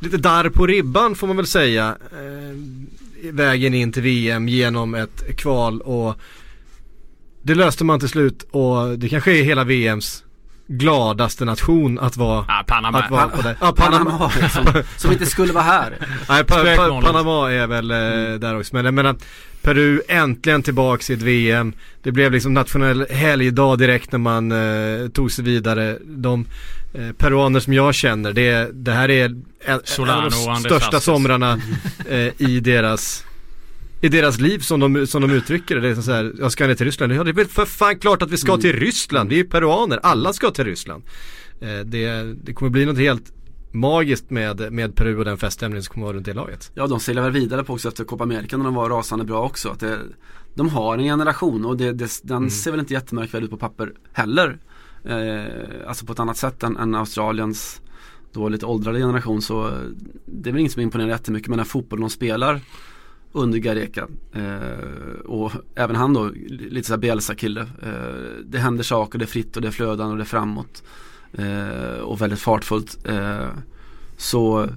[0.00, 1.96] lite darr på ribban får man väl säga.
[2.12, 2.56] Eh,
[3.32, 6.14] vägen in till VM genom ett kval och
[7.42, 10.24] det löste man till slut och det kanske är hela VMs
[10.70, 12.98] gladaste nation att vara, ja, Panama.
[12.98, 13.56] Att vara på det.
[13.60, 14.10] Ja, Panama.
[14.10, 15.96] Panama som, som, inte skulle vara här.
[16.28, 18.40] Nej, pa, pa, Panama är väl eh, mm.
[18.40, 18.74] där också.
[18.76, 19.16] Men jag menar,
[19.62, 21.72] Peru äntligen tillbaks i ett VM.
[22.02, 25.98] Det blev liksom nationell helgdag direkt när man eh, tog sig vidare.
[26.02, 26.46] De
[26.94, 29.44] eh, peruaner som jag känner, det, det här är en,
[29.98, 31.60] en av de största somrarna
[32.08, 33.24] eh, i deras
[34.00, 35.80] i deras liv som de, som de uttrycker det.
[35.80, 37.12] Det är så här, jag ska ner till Ryssland.
[37.12, 38.60] Ja det är väl för fan klart att vi ska mm.
[38.60, 39.30] till Ryssland.
[39.30, 41.02] Vi är peruaner, alla ska till Ryssland.
[41.60, 43.32] Eh, det, det kommer bli något helt
[43.72, 46.70] magiskt med, med Peru och den feststämningen som kommer vara runt det laget.
[46.74, 49.44] Ja de seglar väl vidare på också efter Copa America när de var rasande bra
[49.44, 49.68] också.
[49.68, 49.98] Att det,
[50.54, 52.50] de har en generation och det, det, den mm.
[52.50, 54.58] ser väl inte jättemärkvärdig ut på papper heller.
[55.04, 57.80] Eh, alltså på ett annat sätt än, än Australiens
[58.32, 59.70] då lite åldrade generation så
[60.26, 62.60] det är väl inget som imponerar jättemycket men den fotboll de spelar
[63.32, 64.08] under Gareka.
[64.32, 67.60] Eh, och även han då, lite såhär Bielsa-kille.
[67.60, 70.82] Eh, det händer saker, det är fritt och det är flödande och det är framåt.
[71.32, 72.98] Eh, och väldigt fartfullt.
[73.08, 73.48] Eh,
[74.16, 74.68] så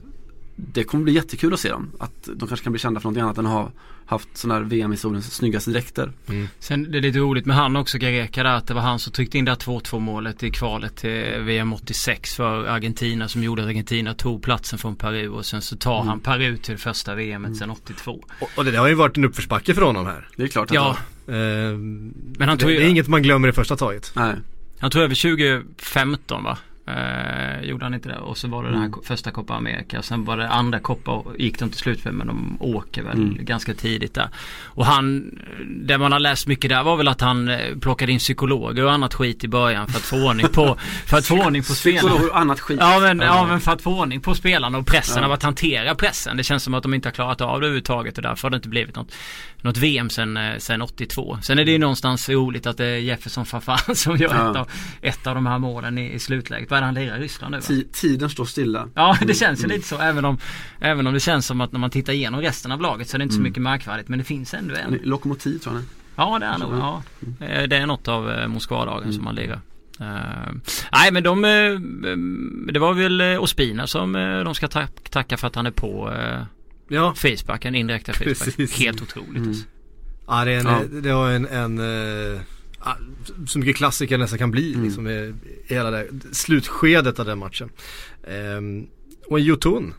[0.56, 1.92] det kommer bli jättekul att se dem.
[2.00, 3.72] Att de kanske kan bli kända för någonting annat än att ha
[4.06, 6.12] haft sådana här VM-historiens snyggaste dräkter.
[6.30, 6.48] Mm.
[6.60, 9.14] Sen det är lite roligt med han också, Gareka där, att det var han som
[9.14, 13.62] tryckte in det här 2-2 målet i kvalet till VM 86 för Argentina som gjorde
[13.62, 16.08] att Argentina tog platsen från Peru och sen så tar mm.
[16.08, 17.56] han Peru till det första VMet mm.
[17.56, 18.24] sen 82.
[18.40, 20.28] Och, och, det har ju varit en uppförsbacke för honom här.
[20.36, 20.98] Det är klart att ja.
[21.28, 21.34] eh,
[22.38, 24.12] Men han tog det, det är inget man glömmer i första taget.
[24.16, 24.36] Nej.
[24.80, 26.58] Han tog över 2015 va?
[26.86, 28.18] Eh, gjorde han inte det?
[28.18, 28.82] Och så var det mm.
[28.82, 29.04] den här mm.
[29.04, 30.02] första Copa America.
[30.02, 33.46] Sen var det andra Copa gick de till slut med men de åker väl mm.
[33.46, 34.30] ganska tidigt där.
[34.64, 38.20] Och han, det man har läst mycket där var väl att han eh, plockade in
[38.20, 41.64] psykologer och annat skit i början för att få ordning på, för att få ordning
[41.64, 42.00] på spelarna.
[42.00, 42.78] Psykologer och annat skit.
[42.82, 45.26] Ja men, ja men för att få ordning på spelarna och pressen ja.
[45.26, 46.38] av att hantera pressen.
[46.38, 48.56] Det känns som att de inte har klarat av det överhuvudtaget och därför har det
[48.56, 49.16] inte blivit något,
[49.62, 51.38] något VM sen, eh, sen 82.
[51.42, 54.52] Sen är det ju någonstans roligt att det är Jefferson Fafan som gör ja.
[54.52, 54.70] ett, av,
[55.02, 57.84] ett av de här målen i, i slutläget det han lirar i Ryssland nu va?
[57.92, 58.90] Tiden står stilla.
[58.96, 59.76] Ja det känns ju mm.
[59.76, 60.38] lite så även om
[60.80, 63.20] Även om det känns som att när man tittar igenom resten av laget så är
[63.20, 63.50] det inte så mm.
[63.50, 65.84] mycket märkvärdigt men det finns ändå en Lokomotiv tror jag
[66.16, 67.04] Ja det är nog, ja.
[67.22, 67.70] Mm.
[67.70, 69.14] Det är något av eh, Moskvadagen mm.
[69.14, 69.62] som man lirar.
[70.02, 70.54] Uh,
[70.92, 71.80] nej men de, uh,
[72.74, 74.68] det var väl Ospina som uh, de ska
[75.10, 76.14] tacka för att han är på
[76.88, 77.14] ja.
[77.16, 78.72] Facebook, en indirekta Facebook.
[78.80, 79.50] Helt otroligt mm.
[79.50, 79.66] alltså.
[80.28, 81.02] Ja det, är en, ja.
[81.02, 81.78] det var en, en
[83.48, 84.86] så mycket klassiker nästan kan bli mm.
[84.86, 85.34] liksom i,
[85.68, 87.70] i hela det slutskedet av den matchen.
[88.58, 88.88] Um,
[89.28, 89.94] och en Jotun.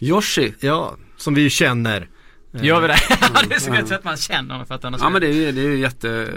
[0.00, 0.54] Yoshi.
[0.60, 2.08] Ja, som vi ju känner.
[2.52, 2.98] Gör vi det?
[3.48, 5.28] det är så gött att man känner honom för att han har Ja men det
[5.28, 6.32] är, det är jätte,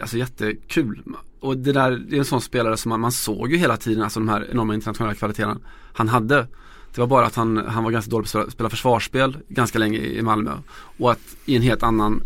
[0.00, 1.02] alltså jättekul.
[1.40, 4.02] Och det där, det är en sån spelare som man, man såg ju hela tiden,
[4.02, 5.58] alltså de här enorma internationella kvaliteterna
[5.92, 6.46] han hade.
[6.94, 9.98] Det var bara att han, han var ganska dålig på att spela försvarsspel ganska länge
[9.98, 10.50] i Malmö.
[10.98, 12.22] Och att i en helt annan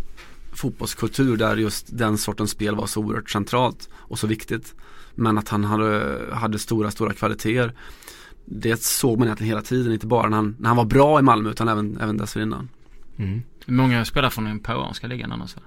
[0.51, 4.75] fotbollskultur där just den sortens spel var så oerhört centralt och så viktigt.
[5.15, 7.73] Men att han hade, hade stora, stora kvaliteter.
[8.45, 11.21] Det såg man egentligen hela tiden, inte bara när han, när han var bra i
[11.21, 12.69] Malmö utan även, även dessförinnan.
[13.17, 13.41] Mm.
[13.65, 15.61] Många spelar från den peruanska ligan annars va?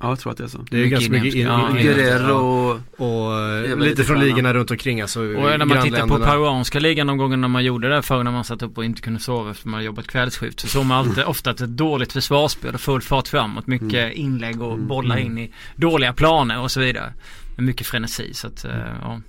[0.00, 0.58] Ja jag tror att det är så.
[0.70, 3.32] Det är mycket ganska mycket in, ja, Guerrero och,
[3.76, 7.18] och lite från ligorna runt omkring alltså Och när man tittar på peruanska ligan de
[7.18, 9.84] gångerna man gjorde det förr när man satt upp och inte kunde sova för man
[9.84, 13.66] jobbat kvällsskift så såg man alltid ofta ett dåligt försvarsspel och full fart framåt.
[13.66, 14.12] Mycket mm.
[14.14, 14.88] inlägg och mm.
[14.88, 15.26] bollar mm.
[15.26, 17.12] in i dåliga planer och så vidare.
[17.56, 18.70] Med mycket frenesi så att, uh,
[19.02, 19.20] ja.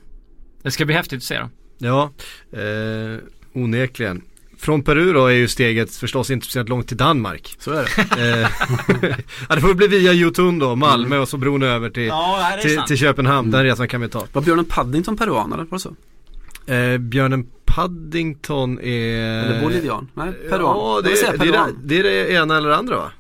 [0.64, 1.50] Det ska bli häftigt att se då.
[1.78, 2.12] Ja,
[2.52, 3.20] eh,
[3.54, 4.22] onekligen.
[4.62, 7.56] Från Peru då är ju steget förstås inte speciellt långt till Danmark.
[7.60, 8.42] Så är det.
[8.42, 8.50] Eh,
[9.50, 11.22] ja det får bli via Jotun då, Malmö mm.
[11.22, 13.48] och så bron över till, ja, till, till, Köpenhamn.
[13.48, 13.52] Mm.
[13.52, 14.26] Den resan kan vi ta.
[14.34, 15.64] Var Björnen Paddington peruan eller?
[15.64, 15.96] Var det så?
[16.74, 19.44] Eh, Björnen Paddington är...
[19.44, 20.08] Eller bolivian?
[20.14, 20.78] Nej, peruan.
[20.78, 23.12] Ja, det, är, det, är det, det är det ena eller andra va?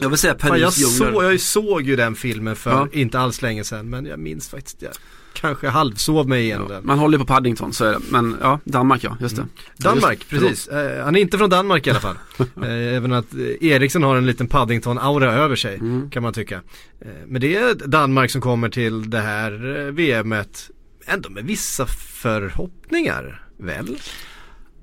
[0.00, 2.88] Jag vill säga Paris jag, såg, jag såg ju den filmen för ja.
[2.92, 4.92] inte alls länge sedan men jag minns faktiskt det.
[5.40, 6.86] Kanske halvsov mig igenom Ja, den.
[6.86, 7.98] man håller på Paddington så är det.
[8.10, 9.42] Men ja, Danmark ja, just det.
[9.42, 9.52] Mm.
[9.76, 10.68] Danmark, just- precis.
[10.68, 12.16] Eh, han är inte från Danmark i alla fall.
[12.62, 16.10] eh, även att eh, Eriksen har en liten Paddington-aura över sig, Mm.
[16.10, 16.54] kan man tycka.
[17.00, 20.70] Eh, men det är Danmark som kommer till det här eh, VMet
[21.06, 23.96] ändå med vissa förhoppningar, väl?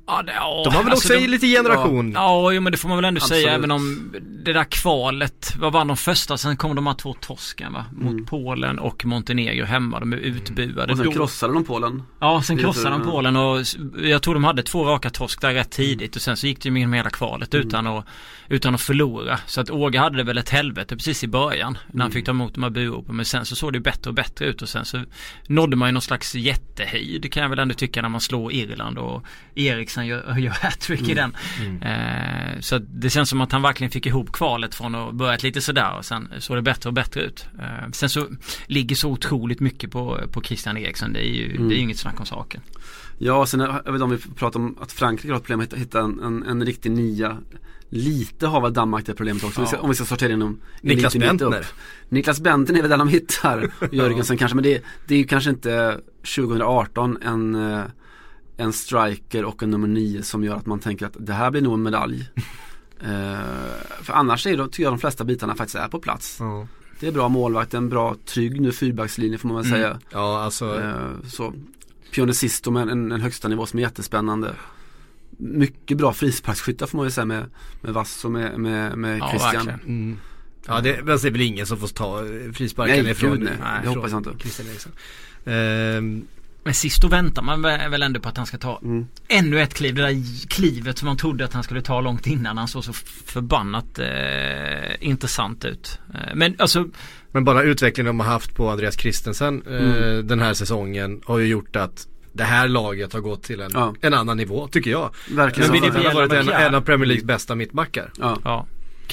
[0.08, 2.12] Ja, det, ja, De har väl alltså också de- lite generation.
[2.16, 3.44] Ja, jo, men det får man väl ändå Absolut.
[3.44, 4.14] säga även om
[4.46, 6.38] det där kvalet, vad vann de första?
[6.38, 7.86] Sen kom de här två torsken va?
[7.92, 8.26] Mot Mm.
[8.26, 10.00] Polen och Montenegro hemma.
[10.00, 10.92] De är utbuade.
[10.92, 12.04] Och sen Då- krossade de Polen.
[12.20, 13.12] Ja, sen krossade de ja.
[13.12, 13.60] Polen och
[14.04, 16.70] jag tror de hade två raka torsk där rätt tidigt och sen så gick det
[16.70, 17.68] ju genom hela kvalet Mm.
[17.68, 18.06] utan, att,
[18.50, 19.40] utan att förlora.
[19.46, 22.12] Så att Åge hade det väl ett helvete precis i början när han Mm.
[22.12, 23.16] fick ta emot de här buropen.
[23.16, 25.04] Men sen så såg det ju bättre och bättre ut och sen så
[25.48, 28.98] nådde man ju någon slags jättehöjd kan jag väl ändå tycka när man slår Irland
[28.98, 29.24] och
[30.02, 31.36] Eriksen gör, gör hattrick i den.
[31.82, 35.62] Eh, så det känns som att han verkligen fick ihop kvalet från att börjat lite
[35.62, 37.46] sådär och sen såg det bättre och bättre ut.
[37.60, 38.28] Eh, sen så
[38.68, 41.14] ligger så otroligt mycket på, på Christian Eriksson.
[41.14, 41.70] Det är ju Mm.
[41.70, 42.62] det är ju inget snack om saken.
[43.18, 45.60] Ja, sen är- jag vet inte om vi pratar om att Frankrike har ett problem
[45.60, 47.38] att hitta, en, en, en riktig nia.
[47.90, 49.82] Lite har väl Danmark det problemet också, om vi ska- Ja.
[49.82, 51.16] om vi ska sortera inom Niklas.
[51.16, 51.66] Bentner.
[52.10, 55.24] Niklas Bentner är väl den de hittar, och Jörgensen kanske, men det, det är ju
[55.24, 55.98] kanske inte
[56.36, 57.82] 2018 en, eh,
[58.64, 61.62] en striker och en nummer 9 som gör att man tänker att det här blir
[61.62, 62.30] nog en medalj.
[63.06, 63.38] Eh,
[64.02, 66.38] för annars är det, tycker jag de flesta bitarna faktiskt är på plats.
[66.40, 66.68] Ja.
[67.00, 69.78] Det är bra målvakt, en bra trygg nu fyrbackslinje får man väl Mm.
[69.80, 70.00] säga.
[70.12, 70.82] Ja, alltså.
[70.82, 71.54] Eh, så
[72.12, 74.56] Pione Sisto med en, en högsta nivå som är jättespännande.
[75.38, 77.46] Mycket bra frisparksskyttar får man ju säga med,
[77.82, 79.70] med Vass och med, med, med Ja, Christian.
[79.86, 80.18] Mm.
[80.68, 82.24] Ja, det, men det är väl ingen som får ta
[82.54, 83.54] frisparken Nej, ifrån, nej.
[83.54, 84.34] ifrån Det hoppas jag inte.
[84.40, 84.92] Christian Eriksson.
[85.46, 86.28] Ehm,
[86.66, 89.08] Men sist då väntar man vä- väl ändå på att han ska ta Mm.
[89.28, 89.96] ännu ett kliv.
[89.96, 92.58] Det där klivet som man trodde att han skulle ta långt innan.
[92.58, 92.94] Han såg så
[93.26, 96.00] förbannat eh, intressant ut.
[96.14, 96.86] Eh, men alltså
[97.32, 100.28] Men bara utvecklingen de har haft på Andreas Christensen eh, Mm.
[100.28, 103.94] den här säsongen har ju gjort att det här laget har gått till en, Ja.
[104.02, 105.10] en annan nivå tycker jag.
[105.32, 105.72] Verkligen.
[105.72, 105.92] Men så.
[105.92, 108.12] blir det har varit en, en av Premier Leagues bästa mittbackar.
[108.20, 108.38] ja.
[108.44, 108.66] Ja.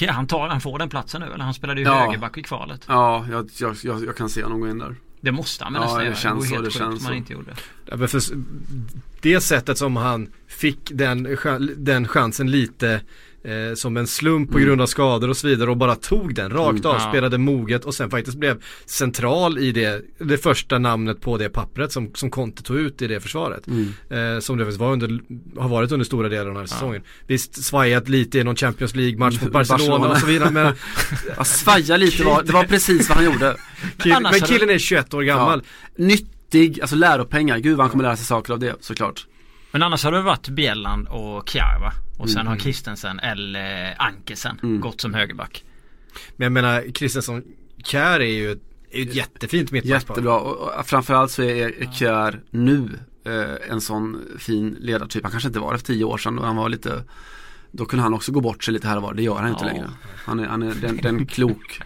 [0.09, 1.43] Han, tar, han får den platsen nu eller?
[1.43, 2.05] Han spelade ju Ja.
[2.05, 2.81] högerback i kvalet.
[2.87, 4.95] Ja, jag, jag, jag, jag kan se honom gå in där.
[5.21, 6.15] Det måste han väl Ja, nästan det göra.
[6.15, 7.17] känns vore så, helt det sjukt känns om han så.
[7.17, 7.55] inte gjorde.
[7.85, 8.21] Ja, men för
[9.21, 11.37] det sättet som han fick den,
[11.77, 13.01] den chansen lite
[13.43, 14.67] eh, som en slump på Mm.
[14.67, 16.91] grund av skador och så vidare och bara tog den rakt Mm.
[16.91, 17.09] av, Ja.
[17.09, 21.91] spelade moget och sen faktiskt blev central i det, det första namnet på det pappret
[21.91, 23.67] som, som Conte tog ut i det försvaret.
[23.67, 24.35] Mm.
[24.35, 25.19] Eh, som det var under,
[25.57, 27.01] har varit under stora delar av den här säsongen.
[27.27, 30.11] Visst svajat lite i någon Champions League-match mot Mm, Barcelona, Barcelona.
[30.13, 30.73] och så vidare men,
[31.37, 33.55] Ja, svaja lite var, det var precis vad han gjorde.
[33.97, 35.61] kill, men killen är 21 år gammal.
[35.95, 37.57] Nyttig, alltså läropengar.
[37.57, 39.27] Gud vad han kommer lära sig saker av det såklart.
[39.71, 41.93] Men annars har det varit Bjelland och Kjär va?
[42.19, 42.47] Och sen Mm.
[42.51, 44.81] har Christensen eller Ankesen Mm.
[44.81, 45.63] gått som högerback.
[46.35, 47.43] Men jag menar Kristensson
[47.85, 48.51] Kjär är ju,
[48.91, 50.13] är ju ett jättefint mittbackspar.
[50.15, 52.89] Jättebra och och framförallt så är Kjär nu
[53.25, 55.23] eh, en sån fin ledartyp.
[55.23, 57.03] Han kanske inte var det för tio år sedan då han var lite
[57.71, 59.13] Då kunde han också gå bort sig lite här och var.
[59.13, 59.71] Det gör han inte Ja.
[59.71, 59.89] längre.
[60.25, 61.79] Han är, han är den, den klok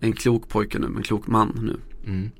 [0.00, 1.76] En klok pojke nu, en klok man nu.
[2.12, 2.30] Mm.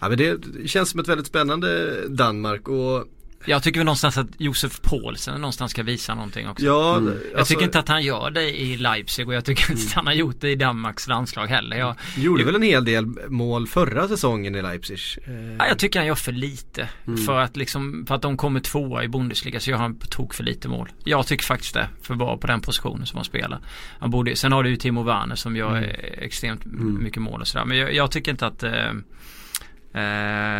[0.00, 3.04] Ja men det känns som ett väldigt spännande Danmark och
[3.44, 6.64] Jag tycker väl någonstans att Josef Paulsen någonstans ska visa någonting också.
[6.66, 7.14] ja, Mm.
[7.32, 9.92] Jag alltså, tycker inte att han gör det i Leipzig och jag tycker inte att
[9.92, 11.76] han har gjort det i Danmarks landslag heller.
[11.76, 14.98] Jag, gjorde väl en hel del mål förra säsongen i Leipzig.
[15.26, 16.88] Eh, ja, jag tycker han gör för lite.
[17.06, 17.24] Mm.
[17.24, 20.34] För att liksom, för att de kommer tvåa i Bundesliga så gör han på tok
[20.34, 20.88] för lite mål.
[21.04, 23.60] Jag tycker faktiskt det, för att vara på den positionen som han spelar.
[23.98, 25.90] Han borde, sen har du ju Timo Werner som gör Mm.
[26.18, 27.02] extremt Mm.
[27.04, 27.64] mycket mål och sådär.
[27.64, 28.92] Men jag, jag tycker inte att eh,
[29.92, 30.02] Eh,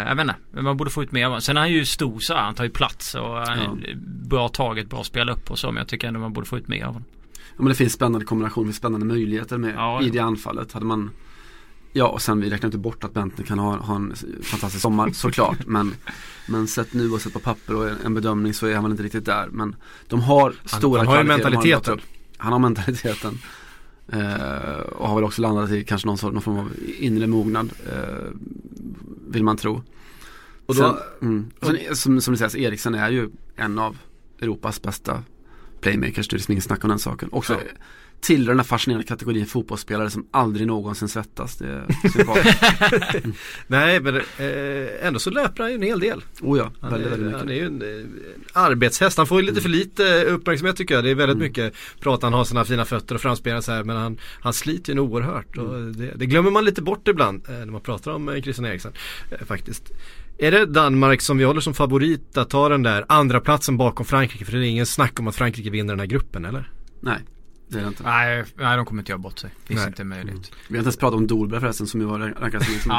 [0.08, 1.40] jag vet inte, man borde få ut mer av.
[1.40, 3.94] Sen är han ju stor så här, han tar ju plats och han är Ja.
[4.28, 5.66] bra taget, bra spela upp och så.
[5.66, 7.04] Men jag tycker ändå man borde få ut mer av honom.
[7.34, 10.72] Ja, men det finns spännande kombinationer med spännande möjligheter med Ja, i det anfallet.
[10.72, 11.10] Hade man
[11.92, 15.10] Ja och sen vi räknar inte bort att Bentner kan ha, ha en fantastisk sommar
[15.14, 15.66] såklart.
[15.66, 15.94] men,
[16.48, 19.02] men sett nu och sett på papper och en, bedömning så är han väl inte
[19.02, 19.48] riktigt där.
[19.50, 19.76] Men
[20.08, 22.00] de har stora han har ju mentaliteten.
[22.36, 23.38] Han har mentaliteten.
[24.12, 27.72] Eh, och har väl också landat i kanske någon, sort- någon form av inre mognad.
[27.86, 28.24] Eh,
[29.28, 29.82] vill man tro.
[30.66, 33.98] Och Sen, då, mm, och sen, som, som det sägs, Eriksen är ju en av
[34.40, 35.22] Europas bästa
[35.80, 36.28] playmakers.
[36.28, 37.28] Det är liksom ingen snack om den saken.
[37.32, 37.58] Också Ja.
[38.20, 41.56] Tillhör den här fascinerande kategorin fotbollsspelare som aldrig någonsin svettas.
[41.56, 42.62] Det är sympatiskt.
[43.66, 46.22] nej men eh, ändå så löper han ju en hel del.
[46.40, 47.50] oh ja, Han väldigt, är, väldigt han mycket.
[47.50, 49.16] är ju en eh, arbetshäst.
[49.18, 51.04] Han får ju lite för lite uppmärksamhet tycker jag.
[51.04, 51.48] Det är väldigt Mm.
[51.48, 53.84] mycket prat han har sina fina fötter och framspelar så här.
[53.84, 55.56] Men han, han sliter ju nog oerhört.
[55.56, 55.96] Och Mm.
[55.96, 58.92] det, det glömmer man lite bort ibland eh, när man pratar om eh, Christian Eriksen.
[59.30, 59.90] Eh, faktiskt.
[60.38, 64.06] Är det Danmark som vi håller som favorit att ta den där andra platsen bakom
[64.06, 64.44] Frankrike?
[64.44, 66.70] För det är ingen snack om att Frankrike vinner den här gruppen eller?
[67.00, 67.18] Nej,
[67.70, 68.02] Det är det inte.
[68.02, 69.50] Nej, nej, de kommer inte göra bort sig.
[69.62, 69.88] Det finns Nej.
[69.88, 70.52] inte möjligt.
[70.68, 72.92] Vi har inte ens pratat om Dolberg förresten som ju var rankad som liksom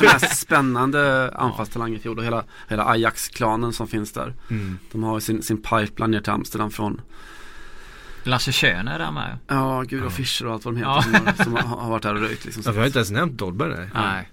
[0.12, 4.34] mest spännande anfallstalang i fjol och hela, hela Ajax-klanen som finns där.
[4.50, 4.78] Mm.
[4.92, 7.00] De har ju sin, sin pipeline ner till Amsterdam från
[8.22, 9.38] Lasse Schöne är där med.
[9.46, 11.02] Ja, gud och Fischer och allt vad de heter Ja.
[11.02, 12.62] som, har, som har varit där och röjt liksom.
[12.66, 13.88] Ja, vi har inte ens nämnt Dolberg nej.
[13.94, 14.28] Nej.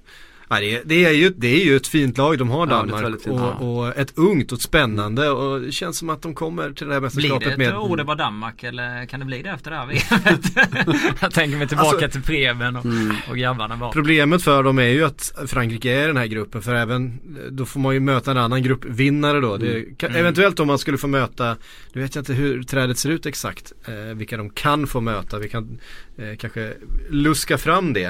[0.49, 2.63] Ja, det, är, det, är ju, det är ju ett fint lag de har Ja,
[2.83, 3.61] ett Danmark lag.
[3.61, 6.87] och, och ett ungt och ett spännande och det känns som att de kommer till
[6.87, 9.41] det här Blir mästerskapet det ett med ord det var Danmark eller kan det bli
[9.41, 9.87] det efter det här?
[11.21, 13.15] Jag tänker mig tillbaka Alltså- till Preben och, Mm.
[13.29, 13.91] och grabbarna var.
[13.91, 17.19] Problemet för dem är ju att Frankrike är i den här gruppen för även
[17.51, 19.57] då får man ju möta en annan gruppvinnare då.
[19.57, 20.19] Det kan, Mm.
[20.21, 21.57] Eventuellt om man skulle få möta,
[21.93, 25.39] nu vet jag inte hur trädet ser ut exakt, eh, vilka de kan få möta.
[25.39, 25.79] Vi kan
[26.17, 26.73] eh, kanske
[27.09, 28.05] luska fram det.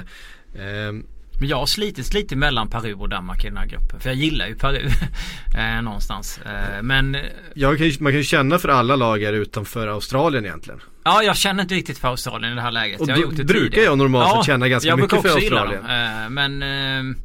[0.55, 0.93] Eh,
[1.39, 3.99] Men jag har slitits lite mellan Peru och Danmark i den här gruppen.
[3.99, 4.89] För jag gillar ju Peru
[5.57, 6.39] eh, någonstans.
[6.45, 7.21] Eh, men eh,
[7.53, 10.79] jag kan man kan ju känna för alla lag här utanför Australien egentligen.
[11.03, 13.01] ja, jag känner inte riktigt för Australien i det här läget.
[13.01, 13.85] Och jag har gjort det brukar tidigare.
[13.85, 16.23] jag normalt sett känna ganska jag mycket brukar för också gilla Australien.
[16.23, 16.33] dem.
[16.33, 16.63] Men
[17.11, 17.17] eh,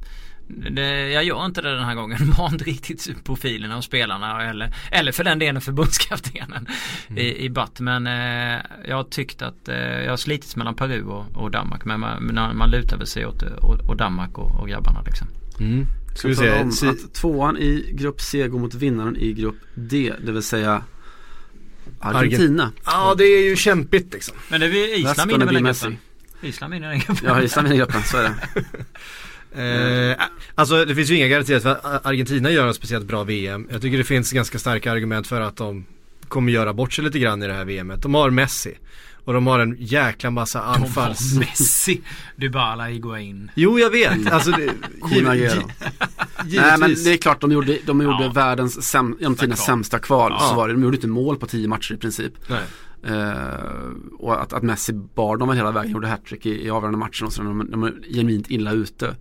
[0.71, 2.33] det, jag gör inte det den här gången.
[2.37, 6.67] Har inte riktigt profilerna och spelarna eller, eller för den delen förbundskaptenen
[7.09, 7.19] Mm.
[7.19, 7.81] i, i batt.
[7.81, 11.85] Men eh, jag har tyckt att eh, jag har slitits mellan Peru och, och Danmark.
[11.85, 15.27] Men man, man lutar väl sig åt, åt, åt Danmark och, och grabbarna liksom.
[15.61, 15.87] Mm.
[16.17, 20.13] Ska vi se, om att tvåan i grupp C går mot vinnaren i grupp D,
[20.25, 20.83] det vill säga
[22.01, 22.73] Argentina.
[22.85, 24.37] ja det är ju kämpigt liksom.
[24.49, 25.99] Men det är Island vinner väl den gruppen?
[26.43, 27.25] Island vinner den gruppen.
[27.25, 28.35] Ja, Island vinner gruppen, så är det.
[29.55, 30.17] Eh,
[30.55, 33.69] alltså det finns ju inga garantier för att Argentina gör en speciellt bra VM.
[33.73, 35.85] Jag tycker det finns ganska starka argument för att de
[36.29, 38.03] kommer göra bort sig lite grann i det här VMet.
[38.03, 38.75] De har Messi.
[39.25, 41.31] Och de har en jäkla massa anfalls...
[41.31, 42.01] De har Messi,
[42.37, 43.51] Dybala, Higuain.
[43.55, 45.71] Jo jag vet, alltså det, Agüero.
[46.45, 48.33] Nej men det är klart de gjorde, de gjorde Ja.
[48.33, 50.33] världens säm, sämsta kval.
[50.39, 50.49] Ja.
[50.49, 52.33] Så var det, de gjorde inte mål på tio matcher i princip.
[52.47, 52.61] Nej.
[53.03, 57.27] Eh, och att, att Messi bar dem hela vägen, gjorde hattrick i, i avgörande matchen
[57.27, 59.17] och så de, de är genuint illa ute.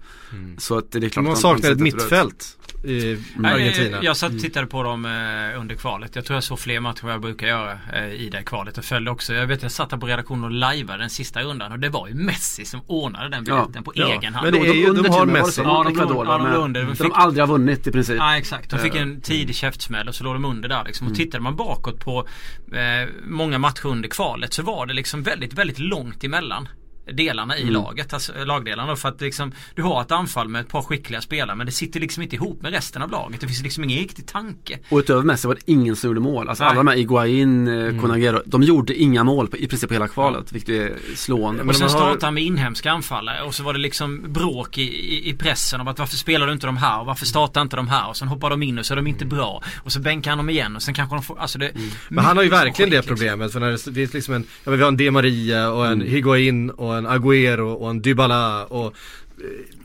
[0.57, 3.89] Så att det är klart att saknat ett mittfält i Nej, Argentina.
[3.97, 6.15] Jag, jag satt och tittade på dem eh, under kvalet.
[6.15, 8.75] Jag tror jag såg fler matcher än jag brukar göra eh, i det kvalet.
[8.77, 9.33] Jag följde också.
[9.33, 12.07] Jag vet jag satt här på redaktionen och lajvade den sista rundan och det var
[12.07, 13.81] ju Messi som ordnade den biljetten Ja.
[13.81, 14.07] på Ja.
[14.07, 14.51] egen hand.
[14.51, 15.61] Men det är ju- de har Messi.
[15.63, 16.81] Ja, de Ecuador, ja, de under.
[16.81, 18.15] De de fick- aldrig har vunnit i princip.
[18.17, 21.07] Ja exakt, de fick Eh, en tidig käftsmäll och så låg de under där liksom.
[21.07, 21.17] Och Mm.
[21.25, 22.27] tittade man bakåt på
[22.73, 26.67] eh, många matcher under kvalet så var det liksom väldigt, väldigt långt emellan
[27.13, 27.73] delarna i Mm.
[27.73, 28.95] laget, alltså lagdelarna.
[28.95, 31.99] För att liksom, du har ett anfall med ett par skickliga spelare men det sitter
[31.99, 33.41] liksom inte ihop med resten av laget.
[33.41, 34.79] Det finns liksom ingen riktig tanke.
[34.89, 36.49] Och utöver Messi var det ingen som gjorde mål.
[36.49, 36.71] Alltså Nej.
[36.71, 37.73] alla de här Iguain, eh,
[38.09, 38.41] Mm.
[38.45, 40.51] De gjorde inga mål på, i princip på hela kvalet.
[40.51, 41.63] Vilket är slående.
[41.63, 44.33] Men och sen man har- startade han med inhemska anfallare och så var det liksom
[44.33, 47.25] bråk i, i, i pressen om att varför spelar du inte de här och varför
[47.25, 49.63] startar inte de här och sen hoppar de in och så är de inte bra.
[49.83, 51.71] Och så bänkar han dem igen och sen kanske de får, alltså det
[52.09, 53.15] Men han har ju verkligen det liksom.
[53.15, 55.85] problemet för när det finns liksom en, ja, men vi har en Di Maria och
[55.85, 56.07] en Mm.
[56.07, 58.95] Higuain och en Agüero och en Dybala och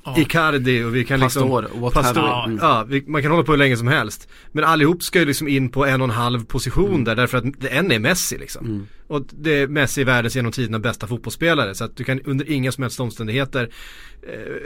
[0.05, 0.19] Ja.
[0.19, 2.45] Icardi och vi kan liksom Pastor, what Pastor, Ja.
[2.45, 2.59] Mm.
[2.63, 4.29] ja, vi, man kan hålla på hur länge som helst.
[4.53, 7.45] Men allihop ska ju liksom in på en och en halv position där därför att
[7.59, 8.67] det en är Messi liksom.
[8.67, 8.87] Mm.
[9.07, 12.51] Och det är Messi är världens genom tiderna bästa fotbollsspelare så att du kan under
[12.51, 13.69] inga som helst omständigheter eh,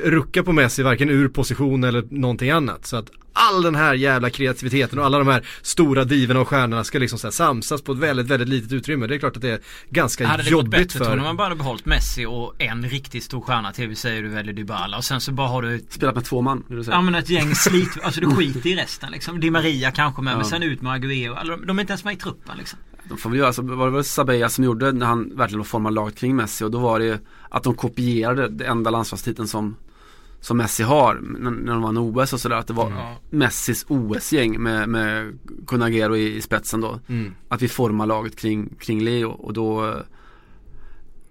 [0.05, 2.87] rucka på Messi varken ur position eller någonting annat.
[2.87, 6.85] Så att all den här jävla kreativiteten och alla de här stora divorna och stjärnorna
[6.85, 9.07] ska liksom så här samsas på ett väldigt, väldigt litet utrymme.
[9.07, 11.17] Det är klart att det är ganska Hade det gått jobbigt bättre tror för...
[11.17, 14.29] du man bara hade behållit Messi och en riktigt stor stjärna till, vi säger du
[14.29, 16.95] väljer Dybala och sen så bara har du Spelat med två man, vill du säga.
[16.97, 19.41] ja men ett gäng slit, alltså du skiter i resten liksom.
[19.41, 20.37] Di Maria kanske med, Ja.
[20.37, 22.79] men sen ut med Agüero, alltså, de- de är inte ens med i truppen liksom.
[23.09, 25.95] De får väl göra, så var det väl Sabella som gjorde när han verkligen formade
[25.95, 27.19] laget kring Messi och då var det ju
[27.49, 29.77] att de kopierade det enda landslagstiteln som
[30.41, 33.17] som Messi har när, när de vann OS och sådär att det var Ja.
[33.31, 37.35] Messis OS-gäng med, med Kun Agüero i, i spetsen då Mm.
[37.49, 39.97] Att vi formar laget kring, kring Leo och då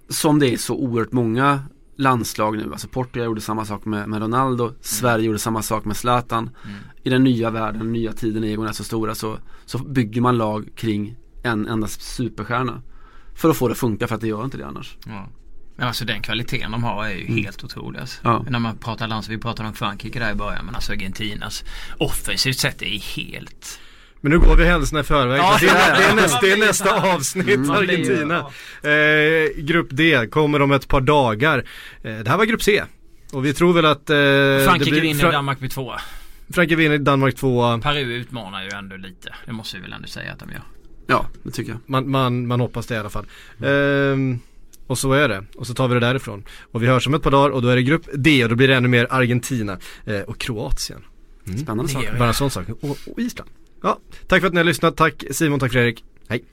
[0.09, 1.59] Som det är så oerhört många
[1.95, 5.97] landslag nu, alltså Portugal gjorde samma sak med, med Ronaldo, Sverige gjorde samma sak med
[5.97, 6.77] Zlatan Mm.
[7.03, 10.37] I den nya världen, den nya tiden egon är så stora så, så bygger man
[10.37, 12.81] lag kring en enda superstjärna
[13.33, 15.27] För att få det att funka för att det gör inte det annars Ja.
[15.77, 17.43] Men alltså den kvaliteten de har är ju Mm.
[17.43, 18.19] helt otrolig alltså.
[18.23, 18.45] Ja.
[18.49, 21.63] När man pratar lands, vi pratade om Frankrike där i början men alltså Argentinas
[21.97, 23.79] offensivt sett är helt
[24.21, 25.39] Men nu går vi händelserna i förväg.
[25.39, 27.69] Ja, det, är, det, är nästa, det är nästa avsnitt, Mm.
[27.71, 28.39] Argentina.
[28.83, 31.57] Eh, grupp D kommer om ett par dagar.
[32.03, 32.83] Eh, det här var grupp C.
[33.31, 34.09] Och vi tror väl att...
[34.09, 34.15] Eh,
[34.65, 36.01] Frankrike blir, vinner, Fra- Danmark blir tvåa.
[36.53, 37.79] Frankrike vinner, Danmark tvåa.
[37.79, 39.33] Peru utmanar ju ändå lite.
[39.45, 40.61] Det måste vi väl ändå säga att de gör.
[41.07, 43.25] Ja, det tycker jag Man, man, man hoppas det i alla fall.
[43.65, 44.39] Ehm,
[44.87, 45.45] och så är det.
[45.55, 46.43] Och så tar vi det därifrån.
[46.71, 48.55] Och vi hörs om ett par dagar och då är det grupp D och då
[48.55, 51.03] blir det ännu mer Argentina eh, och Kroatien.
[51.47, 51.59] Mm.
[51.59, 52.15] Spännande saker.
[52.19, 52.65] Bara en sån sak.
[52.81, 53.49] Och, och Island.
[53.83, 54.95] Ja, tack för att ni har lyssnat.
[54.95, 56.03] Tack Simon, tack Fredrik.
[56.27, 56.43] Hej.